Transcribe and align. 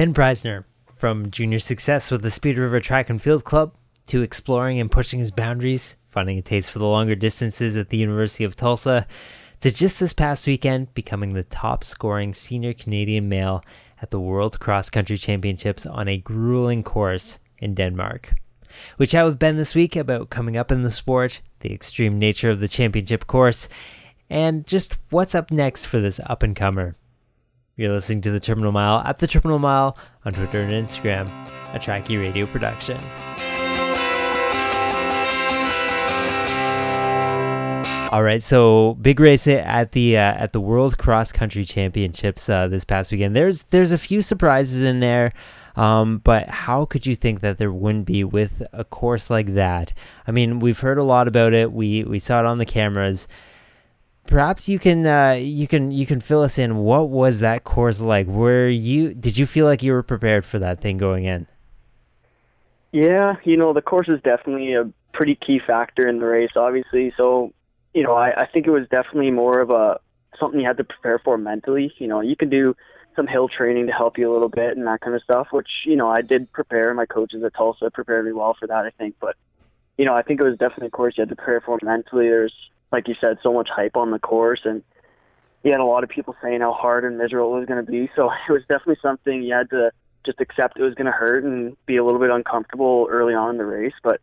Ben 0.00 0.14
Preisner, 0.14 0.64
from 0.94 1.30
junior 1.30 1.58
success 1.58 2.10
with 2.10 2.22
the 2.22 2.30
Speed 2.30 2.56
River 2.56 2.80
Track 2.80 3.10
and 3.10 3.20
Field 3.20 3.44
Club 3.44 3.74
to 4.06 4.22
exploring 4.22 4.80
and 4.80 4.90
pushing 4.90 5.18
his 5.18 5.30
boundaries, 5.30 5.96
finding 6.08 6.38
a 6.38 6.40
taste 6.40 6.70
for 6.70 6.78
the 6.78 6.86
longer 6.86 7.14
distances 7.14 7.76
at 7.76 7.90
the 7.90 7.98
University 7.98 8.42
of 8.42 8.56
Tulsa, 8.56 9.06
to 9.60 9.70
just 9.70 10.00
this 10.00 10.14
past 10.14 10.46
weekend 10.46 10.94
becoming 10.94 11.34
the 11.34 11.42
top 11.42 11.84
scoring 11.84 12.32
senior 12.32 12.72
Canadian 12.72 13.28
male 13.28 13.62
at 14.00 14.10
the 14.10 14.18
World 14.18 14.58
Cross 14.58 14.88
Country 14.88 15.18
Championships 15.18 15.84
on 15.84 16.08
a 16.08 16.16
grueling 16.16 16.82
course 16.82 17.38
in 17.58 17.74
Denmark. 17.74 18.32
We 18.96 19.06
chat 19.06 19.26
with 19.26 19.38
Ben 19.38 19.58
this 19.58 19.74
week 19.74 19.96
about 19.96 20.30
coming 20.30 20.56
up 20.56 20.72
in 20.72 20.82
the 20.82 20.90
sport, 20.90 21.42
the 21.58 21.74
extreme 21.74 22.18
nature 22.18 22.48
of 22.48 22.60
the 22.60 22.68
championship 22.68 23.26
course, 23.26 23.68
and 24.30 24.66
just 24.66 24.96
what's 25.10 25.34
up 25.34 25.50
next 25.50 25.84
for 25.84 26.00
this 26.00 26.18
up 26.24 26.42
and 26.42 26.56
comer. 26.56 26.96
You're 27.80 27.94
listening 27.94 28.20
to 28.20 28.30
the 28.30 28.38
Terminal 28.38 28.72
Mile 28.72 28.98
at 29.06 29.20
the 29.20 29.26
Terminal 29.26 29.58
Mile 29.58 29.96
on 30.26 30.34
Twitter 30.34 30.60
and 30.60 30.70
Instagram, 30.70 31.30
a 31.72 31.78
Trackie 31.78 32.20
Radio 32.20 32.44
production. 32.44 32.98
All 38.12 38.22
right, 38.22 38.42
so 38.42 38.98
big 39.00 39.18
race 39.18 39.46
at 39.46 39.92
the 39.92 40.18
uh, 40.18 40.20
at 40.20 40.52
the 40.52 40.60
World 40.60 40.98
Cross 40.98 41.32
Country 41.32 41.64
Championships 41.64 42.50
uh, 42.50 42.68
this 42.68 42.84
past 42.84 43.12
weekend. 43.12 43.34
There's 43.34 43.62
there's 43.62 43.92
a 43.92 43.98
few 43.98 44.20
surprises 44.20 44.82
in 44.82 45.00
there. 45.00 45.32
Um, 45.74 46.18
but 46.18 46.48
how 46.48 46.84
could 46.84 47.06
you 47.06 47.16
think 47.16 47.40
that 47.40 47.56
there 47.56 47.72
wouldn't 47.72 48.04
be 48.04 48.24
with 48.24 48.62
a 48.74 48.84
course 48.84 49.30
like 49.30 49.54
that? 49.54 49.94
I 50.26 50.32
mean, 50.32 50.60
we've 50.60 50.80
heard 50.80 50.98
a 50.98 51.02
lot 51.02 51.28
about 51.28 51.54
it. 51.54 51.72
We 51.72 52.04
we 52.04 52.18
saw 52.18 52.40
it 52.40 52.44
on 52.44 52.58
the 52.58 52.66
cameras. 52.66 53.26
Perhaps 54.26 54.68
you 54.68 54.78
can 54.78 55.06
uh, 55.06 55.32
you 55.32 55.66
can 55.66 55.90
you 55.90 56.06
can 56.06 56.20
fill 56.20 56.42
us 56.42 56.58
in. 56.58 56.76
What 56.76 57.08
was 57.08 57.40
that 57.40 57.64
course 57.64 58.00
like? 58.00 58.26
Were 58.26 58.68
you 58.68 59.14
did 59.14 59.36
you 59.38 59.46
feel 59.46 59.66
like 59.66 59.82
you 59.82 59.92
were 59.92 60.02
prepared 60.02 60.44
for 60.44 60.58
that 60.58 60.80
thing 60.80 60.98
going 60.98 61.24
in? 61.24 61.46
Yeah, 62.92 63.36
you 63.44 63.56
know 63.56 63.72
the 63.72 63.82
course 63.82 64.08
is 64.08 64.20
definitely 64.22 64.74
a 64.74 64.90
pretty 65.12 65.34
key 65.34 65.60
factor 65.66 66.08
in 66.08 66.18
the 66.18 66.26
race, 66.26 66.52
obviously. 66.56 67.12
So, 67.16 67.52
you 67.94 68.02
know, 68.02 68.14
I, 68.14 68.32
I 68.42 68.46
think 68.46 68.66
it 68.66 68.70
was 68.70 68.86
definitely 68.88 69.30
more 69.30 69.60
of 69.60 69.70
a 69.70 70.00
something 70.38 70.60
you 70.60 70.66
had 70.66 70.78
to 70.78 70.84
prepare 70.84 71.18
for 71.18 71.36
mentally. 71.36 71.92
You 71.98 72.06
know, 72.06 72.20
you 72.20 72.36
can 72.36 72.48
do 72.48 72.74
some 73.16 73.26
hill 73.26 73.48
training 73.48 73.86
to 73.86 73.92
help 73.92 74.18
you 74.18 74.30
a 74.30 74.32
little 74.32 74.48
bit 74.48 74.76
and 74.76 74.86
that 74.86 75.00
kind 75.00 75.14
of 75.14 75.22
stuff, 75.22 75.48
which, 75.50 75.68
you 75.84 75.96
know, 75.96 76.08
I 76.08 76.22
did 76.22 76.50
prepare. 76.52 76.94
My 76.94 77.06
coaches 77.06 77.42
at 77.44 77.54
Tulsa 77.54 77.90
prepared 77.90 78.24
me 78.24 78.32
well 78.32 78.56
for 78.58 78.66
that, 78.66 78.84
I 78.86 78.90
think. 78.90 79.16
But, 79.20 79.36
you 80.00 80.06
know, 80.06 80.14
I 80.14 80.22
think 80.22 80.40
it 80.40 80.44
was 80.44 80.56
definitely 80.56 80.86
a 80.86 80.90
course 80.92 81.18
you 81.18 81.20
had 81.20 81.28
to 81.28 81.36
prepare 81.36 81.60
for 81.60 81.78
mentally. 81.82 82.26
There's, 82.26 82.54
like 82.90 83.06
you 83.06 83.14
said, 83.20 83.36
so 83.42 83.52
much 83.52 83.68
hype 83.68 83.98
on 83.98 84.12
the 84.12 84.18
course 84.18 84.62
and 84.64 84.82
you 85.62 85.72
had 85.72 85.80
a 85.80 85.84
lot 85.84 86.04
of 86.04 86.08
people 86.08 86.34
saying 86.42 86.62
how 86.62 86.72
hard 86.72 87.04
and 87.04 87.18
miserable 87.18 87.54
it 87.54 87.58
was 87.58 87.68
going 87.68 87.84
to 87.84 87.92
be. 87.92 88.10
So 88.16 88.30
it 88.48 88.50
was 88.50 88.62
definitely 88.62 88.96
something 89.02 89.42
you 89.42 89.52
had 89.52 89.68
to 89.68 89.92
just 90.24 90.40
accept 90.40 90.78
it 90.78 90.84
was 90.84 90.94
going 90.94 91.04
to 91.04 91.12
hurt 91.12 91.44
and 91.44 91.76
be 91.84 91.98
a 91.98 92.04
little 92.04 92.18
bit 92.18 92.30
uncomfortable 92.30 93.08
early 93.10 93.34
on 93.34 93.50
in 93.50 93.58
the 93.58 93.66
race. 93.66 93.92
But, 94.02 94.22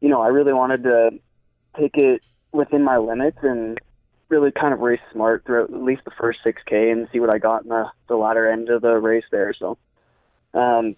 you 0.00 0.08
know, 0.08 0.22
I 0.22 0.28
really 0.28 0.52
wanted 0.52 0.84
to 0.84 1.10
take 1.76 1.96
it 1.96 2.24
within 2.52 2.84
my 2.84 2.98
limits 2.98 3.38
and 3.42 3.80
really 4.28 4.52
kind 4.52 4.72
of 4.72 4.78
race 4.78 5.00
smart 5.10 5.44
throughout 5.44 5.74
at 5.74 5.82
least 5.82 6.04
the 6.04 6.12
first 6.12 6.38
6K 6.46 6.92
and 6.92 7.08
see 7.12 7.18
what 7.18 7.34
I 7.34 7.38
got 7.38 7.64
in 7.64 7.70
the, 7.70 7.86
the 8.06 8.14
latter 8.14 8.48
end 8.48 8.68
of 8.68 8.82
the 8.82 9.00
race 9.00 9.24
there. 9.32 9.52
So, 9.52 9.78
um, 10.54 10.94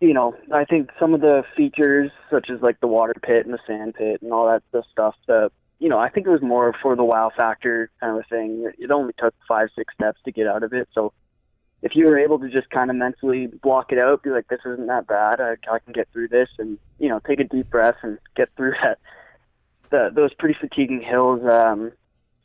you 0.00 0.14
know, 0.14 0.36
I 0.52 0.64
think 0.64 0.90
some 0.98 1.14
of 1.14 1.20
the 1.20 1.42
features, 1.56 2.10
such 2.30 2.50
as 2.50 2.60
like 2.60 2.80
the 2.80 2.86
water 2.86 3.14
pit 3.20 3.44
and 3.44 3.54
the 3.54 3.58
sand 3.66 3.94
pit 3.94 4.22
and 4.22 4.32
all 4.32 4.46
that 4.46 4.62
the 4.72 4.82
stuff, 4.92 5.14
the 5.26 5.50
you 5.78 5.88
know, 5.88 5.98
I 5.98 6.08
think 6.08 6.26
it 6.26 6.30
was 6.30 6.42
more 6.42 6.74
for 6.82 6.96
the 6.96 7.04
wow 7.04 7.30
factor 7.36 7.90
kind 8.00 8.16
of 8.16 8.24
a 8.24 8.28
thing. 8.28 8.70
It 8.78 8.90
only 8.90 9.12
took 9.18 9.34
five, 9.46 9.68
six 9.76 9.94
steps 9.94 10.20
to 10.24 10.32
get 10.32 10.46
out 10.46 10.62
of 10.62 10.72
it. 10.72 10.88
So 10.92 11.12
if 11.82 11.94
you 11.94 12.06
were 12.06 12.18
able 12.18 12.38
to 12.40 12.48
just 12.48 12.68
kind 12.70 12.90
of 12.90 12.96
mentally 12.96 13.46
block 13.46 13.92
it 13.92 14.02
out, 14.02 14.24
be 14.24 14.30
like, 14.30 14.48
this 14.48 14.60
isn't 14.66 14.86
that 14.88 15.06
bad. 15.06 15.40
I, 15.40 15.56
I 15.72 15.78
can 15.78 15.92
get 15.92 16.08
through 16.12 16.28
this 16.28 16.48
and, 16.58 16.78
you 16.98 17.08
know, 17.08 17.20
take 17.20 17.38
a 17.38 17.44
deep 17.44 17.70
breath 17.70 17.94
and 18.02 18.18
get 18.34 18.48
through 18.56 18.72
that, 18.82 18.98
the, 19.90 20.10
those 20.12 20.34
pretty 20.34 20.56
fatiguing 20.60 21.00
hills. 21.00 21.40
Um, 21.48 21.92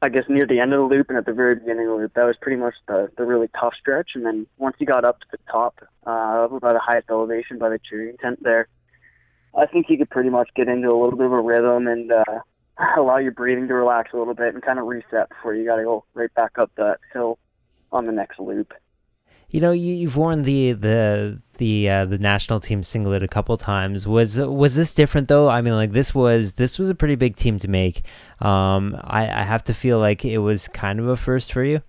I 0.04 0.10
guess 0.10 0.26
near 0.28 0.46
the 0.46 0.60
end 0.60 0.74
of 0.74 0.90
the 0.90 0.96
loop 0.98 1.08
and 1.08 1.18
at 1.18 1.26
the 1.26 1.32
very 1.32 1.56
beginning 1.56 1.88
of 1.88 1.94
the 1.96 2.02
loop, 2.02 2.14
that 2.16 2.26
was 2.26 2.36
pretty 2.42 2.58
much 2.58 2.74
the, 2.90 3.10
the 3.18 3.24
really 3.24 3.48
tough 3.58 3.74
stretch. 3.80 4.12
And 4.16 4.26
then 4.26 4.46
once 4.58 4.76
you 4.78 4.86
got 4.86 5.06
up 5.06 5.22
to 5.22 5.26
the 5.32 5.38
top, 5.50 5.80
uh, 6.06 6.50
by 6.60 6.74
the 6.74 6.80
highest 6.80 7.10
elevation 7.10 7.58
by 7.58 7.70
the 7.70 7.80
cheering 7.90 8.18
tent 8.18 8.44
there, 8.44 8.68
I 9.58 9.66
think 9.66 9.86
you 9.88 9.98
could 9.98 10.10
pretty 10.10 10.30
much 10.30 10.50
get 10.58 10.68
into 10.68 10.90
a 10.90 11.00
little 11.00 11.16
bit 11.16 11.28
of 11.28 11.32
a 11.32 11.42
rhythm 11.42 11.88
and 11.88 12.12
uh, 12.12 12.40
allow 12.98 13.16
your 13.16 13.32
breathing 13.32 13.70
to 13.70 13.74
relax 13.76 14.12
a 14.14 14.18
little 14.18 14.34
bit 14.34 14.54
and 14.54 14.62
kind 14.62 14.78
of 14.78 14.88
reset 14.88 15.30
before 15.30 15.56
you 15.56 15.66
got 15.66 15.78
to 15.78 15.86
go 15.86 16.04
right 16.14 16.34
back 16.34 16.60
up 16.60 16.70
that 16.76 17.00
hill 17.14 17.40
on 17.94 18.04
the 18.04 18.12
next 18.12 18.42
loop. 18.42 18.74
You 19.54 19.62
know, 19.62 19.72
you, 19.72 20.08
have 20.08 20.18
worn 20.18 20.42
the 20.42 20.72
the 20.74 21.40
the 21.58 21.88
uh, 21.88 22.06
the 22.06 22.18
national 22.18 22.60
team 22.60 22.82
singlet 22.82 23.22
a 23.22 23.28
couple 23.28 23.56
times. 23.56 24.08
Was 24.08 24.40
was 24.40 24.74
this 24.74 24.96
different 24.96 25.28
though? 25.28 25.48
I 25.48 25.62
mean, 25.62 25.76
like 25.76 25.92
this 25.92 26.16
was 26.16 26.54
this 26.54 26.80
was 26.80 26.90
a 26.90 26.96
pretty 26.96 27.14
big 27.14 27.36
team 27.36 27.60
to 27.60 27.68
make. 27.68 28.02
Um, 28.42 29.00
I, 29.04 29.26
I 29.26 29.44
have 29.44 29.64
to 29.66 29.74
feel 29.76 30.00
like 30.00 30.26
it 30.26 30.40
was 30.40 30.68
kind 30.68 31.00
of 31.00 31.08
a 31.08 31.16
first 31.16 31.54
for 31.54 31.64
you. 31.64 31.84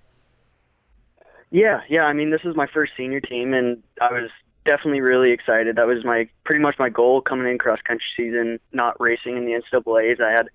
Yeah, 1.51 1.81
yeah. 1.89 2.03
I 2.03 2.13
mean, 2.13 2.31
this 2.31 2.43
is 2.45 2.55
my 2.55 2.67
first 2.67 2.93
senior 2.99 3.21
team, 3.21 3.55
and 3.55 3.83
I 3.99 4.13
was 4.13 4.29
definitely 4.67 5.01
really 5.01 5.33
excited. 5.33 5.77
That 5.77 5.87
was 5.87 6.05
my 6.05 6.29
pretty 6.45 6.61
much 6.61 6.75
my 6.79 6.91
goal 6.91 7.23
coming 7.23 7.51
in 7.51 7.57
cross 7.57 7.81
country 7.81 8.05
season. 8.15 8.61
Not 8.75 9.01
racing 9.01 9.39
in 9.39 9.47
the 9.47 9.53
NCAA's. 9.53 10.21
I 10.21 10.33
had, 10.33 10.49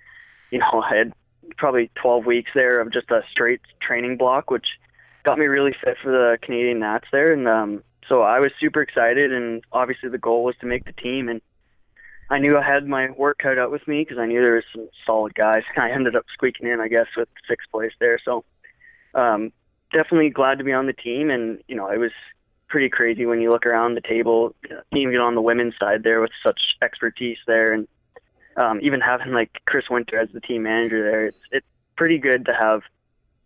you 0.52 0.60
know, 0.60 0.84
I 0.84 0.96
had 0.96 1.14
probably 1.58 1.90
12 1.96 2.28
weeks 2.28 2.52
there 2.54 2.80
of 2.80 2.94
just 2.94 3.10
a 3.10 3.22
straight 3.32 3.62
training 3.82 4.18
block, 4.18 4.52
which 4.52 4.68
got 5.24 5.38
me 5.38 5.46
really 5.46 5.76
fit 5.84 5.98
for 6.02 6.12
the 6.12 6.38
Canadian 6.42 6.80
Nats 6.80 7.08
there, 7.12 7.32
and 7.32 7.48
um, 7.48 7.84
so 8.08 8.22
I 8.22 8.40
was 8.40 8.52
super 8.60 8.82
excited. 8.82 9.34
And 9.34 9.64
obviously, 9.72 10.10
the 10.10 10.18
goal 10.18 10.44
was 10.44 10.56
to 10.62 10.66
make 10.66 10.86
the 10.86 10.94
team, 10.94 11.30
and 11.30 11.42
I 12.30 12.40
knew 12.40 12.58
I 12.58 12.64
had 12.64 12.88
my 12.88 13.12
work 13.12 13.40
cut 13.40 13.58
out 13.58 13.72
with 13.72 13.88
me 13.88 14.02
because 14.02 14.18
I 14.18 14.26
knew 14.26 14.42
there 14.42 14.56
was 14.56 14.66
some 14.74 14.90
solid 15.06 15.34
guys. 15.36 15.64
I 15.78 15.92
ended 15.92 16.16
up 16.16 16.26
squeaking 16.34 16.68
in, 16.68 16.80
I 16.80 16.88
guess, 16.88 17.08
with 17.18 17.30
sixth 17.48 17.70
place 17.72 17.94
there. 18.00 18.20
So 18.24 18.44
um, 19.14 19.52
definitely 19.92 20.30
glad 20.30 20.58
to 20.60 20.64
be 20.64 20.74
on 20.74 20.88
the 20.88 20.94
team, 20.94 21.30
and 21.30 21.62
you 21.68 21.76
know, 21.76 21.90
it 21.90 21.98
was 21.98 22.12
pretty 22.68 22.90
crazy 22.90 23.26
when 23.26 23.42
you 23.42 23.50
look 23.50 23.66
around 23.66 23.96
the 23.96 24.02
table, 24.02 24.56
even 24.96 25.18
on 25.18 25.36
the 25.36 25.42
women's 25.42 25.74
side 25.80 26.04
there 26.04 26.22
with 26.22 26.32
such 26.46 26.76
expertise 26.82 27.38
there, 27.48 27.74
and 27.74 27.88
um, 28.58 28.80
even 28.82 29.02
having 29.02 29.32
like 29.34 29.62
Chris 29.66 29.90
Winter 29.90 30.20
as 30.20 30.30
the 30.34 30.42
team 30.42 30.64
manager 30.64 31.04
there. 31.04 31.26
It's 31.28 31.38
it's 31.52 31.68
pretty 31.96 32.18
good 32.18 32.46
to 32.46 32.54
have 32.54 32.82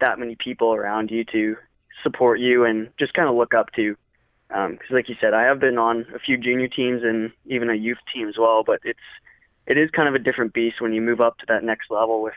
that 0.04 0.20
many 0.20 0.36
people 0.36 0.74
around 0.74 1.10
you 1.10 1.24
to 1.26 1.56
support 2.04 2.40
you 2.40 2.66
and 2.66 2.90
just 3.00 3.14
kind 3.14 3.30
of 3.30 3.36
look 3.36 3.54
up 3.54 3.72
to. 3.76 3.96
Because, 4.50 4.70
um, 4.70 4.80
like 4.92 5.10
you 5.10 5.16
said, 5.20 5.34
I 5.34 5.44
have 5.44 5.60
been 5.60 5.78
on 5.78 6.06
a 6.14 6.20
few 6.20 6.38
junior 6.38 6.68
teams 6.68 7.02
and 7.04 7.32
even 7.46 7.70
a 7.70 7.76
youth 7.76 7.98
team 8.14 8.28
as 8.28 8.36
well. 8.38 8.64
But 8.64 8.82
it's 8.84 9.00
it 9.66 9.78
is 9.78 9.90
kind 9.92 10.10
of 10.10 10.16
a 10.16 10.20
different 10.20 10.54
beast 10.54 10.82
when 10.82 10.94
you 10.94 11.02
move 11.02 11.22
up 11.22 11.38
to 11.38 11.46
that 11.48 11.64
next 11.64 11.90
level 11.90 12.22
with, 12.22 12.34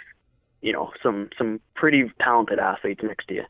you 0.62 0.72
know, 0.72 0.92
some 1.02 1.28
some 1.36 1.60
pretty 1.74 2.10
talented 2.20 2.58
athletes 2.58 3.02
next 3.02 3.26
to 3.28 3.34
you. 3.34 3.44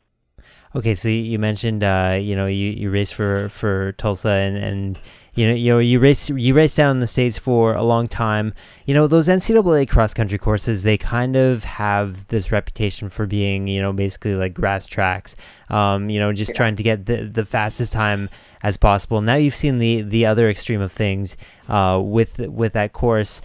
Okay, 0.75 0.95
so 0.95 1.07
you 1.07 1.39
mentioned 1.39 1.83
uh, 1.83 2.17
you 2.21 2.35
know 2.35 2.45
you, 2.45 2.69
you 2.71 2.91
race 2.91 3.11
for 3.11 3.49
for 3.49 3.93
Tulsa 3.93 4.29
and, 4.29 4.57
and 4.57 4.99
you 5.33 5.47
know 5.47 5.53
you 5.53 5.73
know 5.73 5.79
you 5.79 5.97
race 5.99 6.29
you 6.29 6.53
race 6.53 6.75
down 6.75 6.97
in 6.97 6.99
the 6.99 7.07
states 7.07 7.37
for 7.37 7.73
a 7.73 7.83
long 7.83 8.05
time. 8.05 8.53
You 8.85 8.93
know 8.93 9.07
those 9.07 9.29
NCAA 9.29 9.87
cross 9.87 10.13
country 10.13 10.37
courses 10.37 10.83
they 10.83 10.97
kind 10.97 11.37
of 11.37 11.63
have 11.63 12.27
this 12.27 12.51
reputation 12.51 13.07
for 13.07 13.25
being 13.25 13.67
you 13.67 13.81
know 13.81 13.93
basically 13.93 14.35
like 14.35 14.53
grass 14.53 14.85
tracks. 14.85 15.37
Um, 15.69 16.09
you 16.09 16.19
know 16.19 16.33
just 16.33 16.51
yeah. 16.51 16.57
trying 16.57 16.75
to 16.75 16.83
get 16.83 17.05
the 17.05 17.23
the 17.23 17.45
fastest 17.45 17.93
time 17.93 18.29
as 18.61 18.75
possible. 18.75 19.21
Now 19.21 19.35
you've 19.35 19.55
seen 19.55 19.79
the 19.79 20.01
the 20.01 20.25
other 20.25 20.49
extreme 20.49 20.81
of 20.81 20.91
things 20.91 21.37
uh, 21.69 22.01
with 22.03 22.39
with 22.39 22.73
that 22.73 22.91
course. 22.91 23.41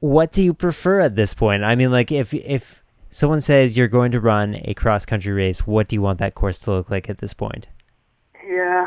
What 0.00 0.32
do 0.32 0.42
you 0.42 0.54
prefer 0.54 1.00
at 1.00 1.14
this 1.14 1.34
point? 1.34 1.62
I 1.62 1.76
mean, 1.76 1.92
like 1.92 2.10
if 2.10 2.32
if 2.32 2.81
someone 3.12 3.40
says 3.40 3.76
you're 3.76 3.88
going 3.88 4.10
to 4.10 4.20
run 4.20 4.56
a 4.64 4.74
cross 4.74 5.06
country 5.06 5.32
race, 5.32 5.66
what 5.66 5.86
do 5.86 5.94
you 5.94 6.02
want 6.02 6.18
that 6.18 6.34
course 6.34 6.58
to 6.60 6.72
look 6.72 6.90
like 6.90 7.08
at 7.08 7.18
this 7.18 7.34
point? 7.34 7.68
Yeah, 8.44 8.86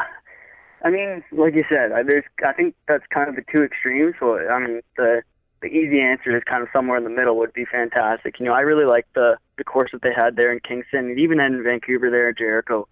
I 0.84 0.90
mean, 0.90 1.24
like 1.32 1.56
you 1.56 1.64
said, 1.72 1.92
there's 2.08 2.26
I 2.46 2.52
think 2.52 2.76
that's 2.88 3.06
kind 3.14 3.30
of 3.30 3.36
the 3.36 3.44
two 3.54 3.64
extremes. 3.64 4.16
So 4.20 4.38
I 4.38 4.60
mean, 4.60 4.82
the 4.98 5.22
the 5.62 5.68
easy 5.68 6.02
answer 6.02 6.36
is 6.36 6.44
kind 6.44 6.62
of 6.62 6.70
somewhere 6.74 6.98
in 6.98 7.06
the 7.06 7.10
middle 7.10 7.38
would 7.38 7.54
be 7.54 7.66
fantastic. 7.66 8.40
You 8.40 8.48
know, 8.48 8.54
I 8.54 8.62
really 8.62 8.86
like 8.86 9.08
the 9.16 9.38
the 9.58 9.64
course 9.64 9.92
that 9.94 10.02
they 10.02 10.14
had 10.16 10.36
there 10.36 10.52
in 10.52 10.60
Kingston, 10.60 11.10
and 11.10 11.20
even 11.20 11.40
in 11.40 11.64
Vancouver 11.64 12.10
there 12.10 12.30
at 12.30 12.38
Jericho. 12.38 12.88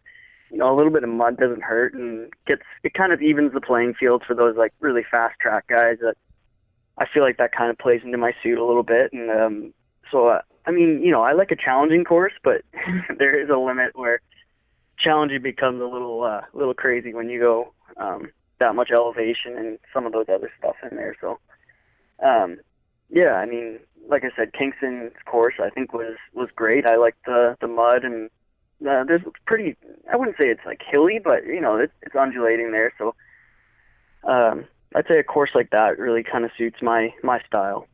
You 0.49 0.59
know, 0.59 0.71
a 0.71 0.77
little 0.77 0.91
bit 0.91 1.03
of 1.03 1.09
mud 1.09 1.37
doesn't 1.37 1.63
hurt, 1.63 1.95
and 1.95 2.31
gets 2.47 2.61
it 2.83 2.93
kind 2.93 3.11
of 3.11 3.21
evens 3.23 3.53
the 3.53 3.61
playing 3.61 3.95
field 3.95 4.23
for 4.25 4.35
those 4.35 4.55
like 4.55 4.71
really 4.79 5.01
fast 5.09 5.39
track 5.39 5.65
guys. 5.67 5.97
That 5.99 6.15
I 6.97 7.05
feel 7.11 7.23
like 7.23 7.37
that 7.37 7.51
kind 7.51 7.71
of 7.71 7.77
plays 7.79 8.01
into 8.03 8.19
my 8.19 8.33
suit 8.43 8.59
a 8.59 8.65
little 8.65 8.83
bit, 8.83 9.11
and 9.13 9.31
um, 9.31 9.73
so 10.13 10.27
uh, 10.27 10.41
I 10.65 10.71
mean, 10.71 11.01
you 11.03 11.11
know, 11.11 11.21
I 11.21 11.33
like 11.33 11.51
a 11.51 11.57
challenging 11.57 12.05
course, 12.05 12.33
but 12.43 12.61
there 13.17 13.37
is 13.37 13.49
a 13.49 13.57
limit 13.57 13.91
where 13.95 14.21
challenging 14.97 15.41
becomes 15.41 15.81
a 15.81 15.85
little 15.85 16.23
uh, 16.23 16.41
little 16.53 16.73
crazy 16.73 17.13
when 17.13 17.29
you 17.29 17.41
go 17.41 17.73
um, 17.97 18.31
that 18.59 18.75
much 18.75 18.91
elevation 18.91 19.57
and 19.57 19.79
some 19.93 20.05
of 20.05 20.13
those 20.13 20.27
other 20.33 20.51
stuff 20.57 20.75
in 20.89 20.95
there. 20.95 21.15
So, 21.19 21.39
um, 22.23 22.59
yeah, 23.09 23.33
I 23.33 23.45
mean, 23.45 23.79
like 24.07 24.23
I 24.23 24.29
said, 24.35 24.53
Kingston's 24.53 25.11
course 25.25 25.55
I 25.61 25.69
think 25.69 25.93
was 25.93 26.15
was 26.33 26.49
great. 26.55 26.85
I 26.85 26.95
liked 26.95 27.25
the 27.25 27.57
the 27.59 27.67
mud 27.67 28.05
and 28.05 28.29
uh, 28.87 29.03
there's 29.05 29.21
pretty. 29.45 29.75
I 30.11 30.15
wouldn't 30.17 30.37
say 30.37 30.49
it's 30.49 30.65
like 30.65 30.81
hilly, 30.91 31.19
but 31.23 31.45
you 31.45 31.61
know, 31.61 31.77
it's, 31.77 31.93
it's 32.01 32.15
undulating 32.15 32.71
there. 32.71 32.93
So 32.97 33.15
um, 34.23 34.65
I'd 34.95 35.05
say 35.11 35.19
a 35.19 35.23
course 35.23 35.51
like 35.55 35.69
that 35.71 35.99
really 35.99 36.23
kind 36.23 36.45
of 36.45 36.51
suits 36.57 36.77
my 36.81 37.09
my 37.23 37.39
style. 37.47 37.87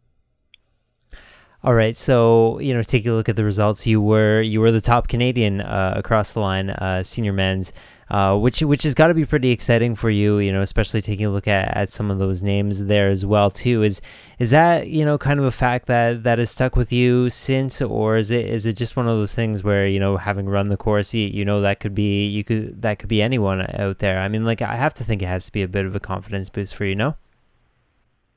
All 1.62 1.74
right, 1.74 1.96
so 1.98 2.58
you 2.60 2.74
know, 2.74 2.82
taking 2.84 3.12
a 3.12 3.16
look 3.16 3.28
at 3.28 3.36
the 3.36 3.44
results, 3.44 3.86
you 3.86 4.00
were 4.00 4.42
you 4.42 4.62
were 4.62 4.72
the 4.72 4.80
top 4.80 5.10
Canadian 5.10 5.60
uh, 5.60 5.94
across 5.98 6.32
the 6.32 6.40
line, 6.40 6.70
uh, 6.70 7.04
senior 7.04 7.34
men's, 7.34 7.74
uh, 8.10 8.38
which 8.38 8.62
which 8.62 8.84
has 8.84 8.96
got 8.96 9.10
to 9.10 9.14
be 9.14 9.26
pretty 9.26 9.52
exciting 9.52 9.94
for 9.94 10.10
you, 10.10 10.40
you 10.40 10.54
know, 10.54 10.62
especially 10.62 11.02
taking 11.02 11.26
a 11.26 11.30
look 11.30 11.50
at, 11.50 11.76
at 11.76 11.90
some 11.92 12.12
of 12.12 12.18
those 12.18 12.42
names 12.42 12.86
there 12.86 13.10
as 13.10 13.26
well 13.26 13.52
too. 13.52 13.84
Is 13.84 14.00
is 14.40 14.52
that 14.52 14.88
you 14.88 15.04
know 15.04 15.18
kind 15.18 15.38
of 15.38 15.44
a 15.44 15.52
fact 15.52 15.88
that 15.88 16.24
that 16.24 16.40
has 16.40 16.50
stuck 16.50 16.78
with 16.78 16.94
you 16.94 17.30
since, 17.30 17.82
or 17.82 18.16
is 18.16 18.32
it 18.32 18.46
is 18.46 18.66
it 18.66 18.78
just 18.78 18.96
one 18.96 19.10
of 19.10 19.18
those 19.18 19.34
things 19.34 19.62
where 19.62 19.86
you 19.86 20.00
know 20.00 20.16
having 20.16 20.48
run 20.48 20.70
the 20.70 20.78
course, 20.78 21.14
you, 21.14 21.28
you 21.28 21.44
know 21.44 21.60
that 21.60 21.82
could 21.82 21.94
be 21.94 22.26
you 22.26 22.46
could 22.46 22.82
that 22.82 23.00
could 23.00 23.10
be 23.10 23.22
anyone 23.22 23.66
out 23.78 24.00
there. 24.00 24.22
I 24.22 24.30
mean, 24.30 24.46
like 24.46 24.62
I 24.62 24.78
have 24.78 24.94
to 24.94 25.04
think 25.04 25.22
it 25.22 25.28
has 25.28 25.48
to 25.48 25.52
be 25.52 25.62
a 25.62 25.68
bit 25.68 25.86
of 25.86 25.94
a 25.94 26.00
confidence 26.00 26.50
boost 26.50 26.74
for 26.74 26.86
you, 26.86 26.96
no? 26.96 27.16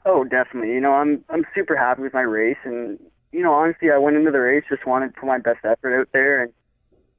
Oh, 0.05 0.25
definitely. 0.25 0.75
You 0.75 0.81
know, 0.81 0.95
I'm 0.95 1.25
I'm 1.31 1.47
super 1.55 1.77
happy 1.77 2.03
with 2.03 2.13
my 2.15 2.23
race, 2.23 2.57
and 2.65 2.99
you 3.33 3.43
know, 3.43 3.53
honestly, 3.53 3.91
I 3.91 3.99
went 3.99 4.17
into 4.17 4.31
the 4.31 4.41
race 4.41 4.65
just 4.69 4.87
wanted 4.87 5.15
to 5.15 5.21
put 5.21 5.27
my 5.27 5.39
best 5.39 5.65
effort 5.65 5.99
out 5.99 6.09
there 6.13 6.43
and 6.43 6.53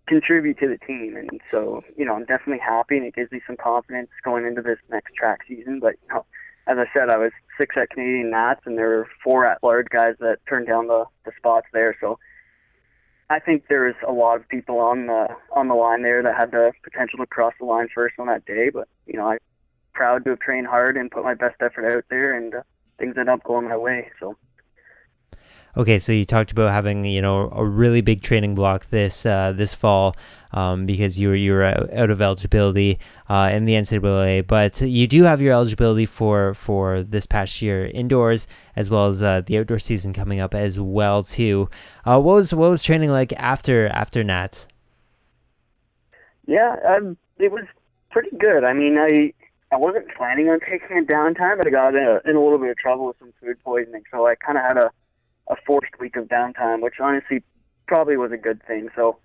contribute 0.07 0.59
to 0.59 0.67
the 0.67 0.77
team. 0.85 1.15
And 1.17 1.41
so, 1.49 1.83
you 1.97 2.05
know, 2.05 2.13
I'm 2.13 2.25
definitely 2.25 2.59
happy, 2.59 2.97
and 2.97 3.05
it 3.05 3.15
gives 3.15 3.31
me 3.31 3.41
some 3.47 3.57
confidence 3.57 4.09
going 4.23 4.45
into 4.45 4.61
this 4.61 4.77
next 4.89 5.13
track 5.15 5.39
season. 5.47 5.79
But 5.79 5.95
you 6.03 6.13
know, 6.13 6.25
as 6.67 6.77
I 6.77 6.85
said, 6.93 7.09
I 7.09 7.17
was 7.17 7.31
six 7.59 7.75
at 7.77 7.89
Canadian 7.89 8.29
Nats, 8.29 8.61
and 8.65 8.77
there 8.77 8.89
were 8.89 9.07
four 9.23 9.45
at 9.45 9.63
large 9.63 9.87
guys 9.89 10.15
that 10.19 10.37
turned 10.47 10.67
down 10.67 10.87
the 10.87 11.05
the 11.25 11.31
spots 11.37 11.67
there. 11.73 11.97
So. 11.99 12.19
I 13.29 13.39
think 13.39 13.63
there's 13.67 13.95
a 14.07 14.11
lot 14.11 14.35
of 14.35 14.47
people 14.49 14.79
on 14.79 15.07
the 15.07 15.27
on 15.53 15.67
the 15.67 15.73
line 15.73 16.03
there 16.03 16.21
that 16.21 16.35
had 16.37 16.51
the 16.51 16.71
potential 16.83 17.17
to 17.17 17.25
cross 17.25 17.53
the 17.57 17.65
line 17.65 17.87
first 17.95 18.15
on 18.19 18.27
that 18.27 18.45
day, 18.45 18.69
but 18.69 18.87
you 19.07 19.17
know 19.17 19.27
I'm 19.27 19.39
proud 19.93 20.25
to 20.25 20.31
have 20.31 20.39
trained 20.39 20.67
hard 20.67 20.97
and 20.97 21.09
put 21.09 21.23
my 21.23 21.33
best 21.33 21.55
effort 21.61 21.89
out 21.89 22.03
there, 22.09 22.35
and 22.35 22.53
uh, 22.53 22.61
things 22.99 23.15
ended 23.17 23.29
up 23.29 23.43
going 23.43 23.69
my 23.69 23.77
way. 23.77 24.11
So 24.19 24.37
Okay, 25.75 25.97
so 25.97 26.11
you 26.11 26.23
talked 26.23 26.51
about 26.51 26.71
having 26.71 27.03
you 27.03 27.19
know 27.19 27.49
a 27.51 27.65
really 27.65 28.01
big 28.01 28.21
training 28.21 28.53
block 28.53 28.89
this 28.91 29.25
uh, 29.25 29.53
this 29.53 29.73
fall 29.73 30.15
um, 30.51 30.85
because 30.85 31.19
you 31.19 31.29
were 31.29 31.35
you 31.35 31.53
were 31.53 31.63
out 31.63 32.11
of 32.11 32.21
eligibility 32.21 32.99
uh, 33.27 33.49
in 33.51 33.65
the 33.65 33.73
NCAA, 33.73 34.45
but 34.45 34.81
you 34.81 35.07
do 35.07 35.23
have 35.23 35.41
your 35.41 35.53
eligibility 35.53 36.05
for 36.05 36.53
for 36.53 37.01
this 37.01 37.25
past 37.25 37.59
year 37.59 37.87
indoors 37.87 38.45
as 38.75 38.91
well 38.91 39.07
as 39.07 39.23
uh, 39.23 39.41
the 39.41 39.57
outdoor 39.57 39.79
season 39.79 40.13
coming 40.13 40.39
up 40.39 40.53
as 40.53 40.79
well 40.79 41.23
too. 41.23 41.69
Uh, 42.05 42.21
what 42.21 42.35
was 42.35 42.53
what 42.53 42.69
was 42.69 42.83
training 42.83 43.09
like 43.09 43.33
after 43.33 43.87
after 43.87 44.23
Nats? 44.23 44.67
Yeah, 46.45 46.75
um, 46.87 47.17
it 47.39 47.51
was 47.51 47.65
pretty 48.11 48.35
good. 48.37 48.63
I 48.63 48.73
mean, 48.73 48.99
I 48.99 49.33
I 49.71 49.77
wasn't 49.77 50.05
planning 50.15 50.49
on 50.49 50.59
taking 50.59 50.99
a 50.99 51.01
downtime, 51.01 51.57
but 51.57 51.65
I 51.65 51.71
got 51.71 51.95
in 51.95 52.03
a, 52.03 52.29
in 52.29 52.35
a 52.35 52.43
little 52.43 52.59
bit 52.59 52.69
of 52.69 52.77
trouble 52.77 53.07
with 53.07 53.17
some 53.17 53.33
food 53.41 53.57
poisoning, 53.63 54.03
so 54.11 54.27
I 54.27 54.35
kind 54.35 54.59
of 54.59 54.63
had 54.65 54.77
a 54.77 54.91
a 55.47 55.55
forced 55.65 55.99
week 55.99 56.15
of 56.15 56.27
downtime, 56.27 56.81
which 56.81 56.95
honestly 56.99 57.43
probably 57.87 58.17
was 58.17 58.31
a 58.31 58.37
good 58.37 58.61
thing. 58.65 58.89
So 58.95 59.17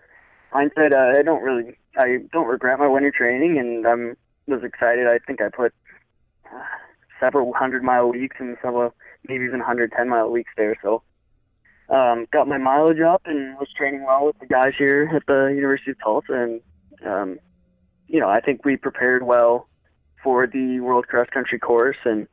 hindsight, 0.50 0.92
uh, 0.92 1.12
I 1.16 1.22
don't 1.22 1.42
really, 1.42 1.76
I 1.96 2.18
don't 2.32 2.46
regret 2.46 2.78
my 2.78 2.88
winter 2.88 3.12
training, 3.16 3.58
and 3.58 3.86
I 3.86 3.92
um, 3.92 4.16
was 4.46 4.62
excited. 4.64 5.06
I 5.06 5.18
think 5.26 5.40
I 5.40 5.48
put 5.48 5.72
uh, 6.46 6.62
several 7.20 7.52
hundred 7.54 7.82
mile 7.82 8.10
weeks 8.10 8.36
and 8.38 8.56
some 8.62 8.90
maybe 9.28 9.44
even 9.44 9.58
110 9.58 10.08
mile 10.08 10.30
weeks 10.30 10.50
there. 10.56 10.76
So 10.82 11.02
um, 11.88 12.26
got 12.32 12.48
my 12.48 12.58
mileage 12.58 13.00
up 13.00 13.22
and 13.24 13.56
was 13.58 13.68
training 13.76 14.04
well 14.04 14.26
with 14.26 14.38
the 14.38 14.46
guys 14.46 14.72
here 14.76 15.10
at 15.14 15.22
the 15.26 15.52
University 15.54 15.92
of 15.92 15.98
Tulsa, 16.02 16.32
and 16.32 16.60
um, 17.06 17.38
you 18.06 18.20
know 18.20 18.28
I 18.28 18.40
think 18.40 18.64
we 18.64 18.76
prepared 18.76 19.22
well 19.22 19.68
for 20.22 20.46
the 20.46 20.80
World 20.80 21.06
Cross 21.06 21.28
Country 21.32 21.58
course 21.58 21.96
and 22.04 22.26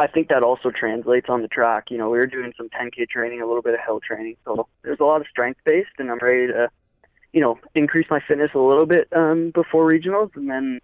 I 0.00 0.06
think 0.06 0.28
that 0.28 0.42
also 0.42 0.70
translates 0.70 1.26
on 1.28 1.42
the 1.42 1.48
track. 1.48 1.90
You 1.90 1.98
know, 1.98 2.08
we 2.08 2.16
were 2.16 2.26
doing 2.26 2.54
some 2.56 2.70
10K 2.70 3.06
training, 3.10 3.42
a 3.42 3.46
little 3.46 3.60
bit 3.60 3.74
of 3.74 3.80
hill 3.84 4.00
training. 4.00 4.36
So 4.46 4.66
there's 4.82 4.98
a 4.98 5.04
lot 5.04 5.20
of 5.20 5.26
strength 5.28 5.60
based, 5.66 5.90
and 5.98 6.10
I'm 6.10 6.18
ready 6.22 6.46
to, 6.46 6.70
you 7.34 7.42
know, 7.42 7.58
increase 7.74 8.06
my 8.08 8.18
fitness 8.26 8.50
a 8.54 8.58
little 8.58 8.86
bit 8.86 9.08
um, 9.14 9.50
before 9.54 9.90
regionals 9.90 10.34
and 10.34 10.48
then, 10.48 10.80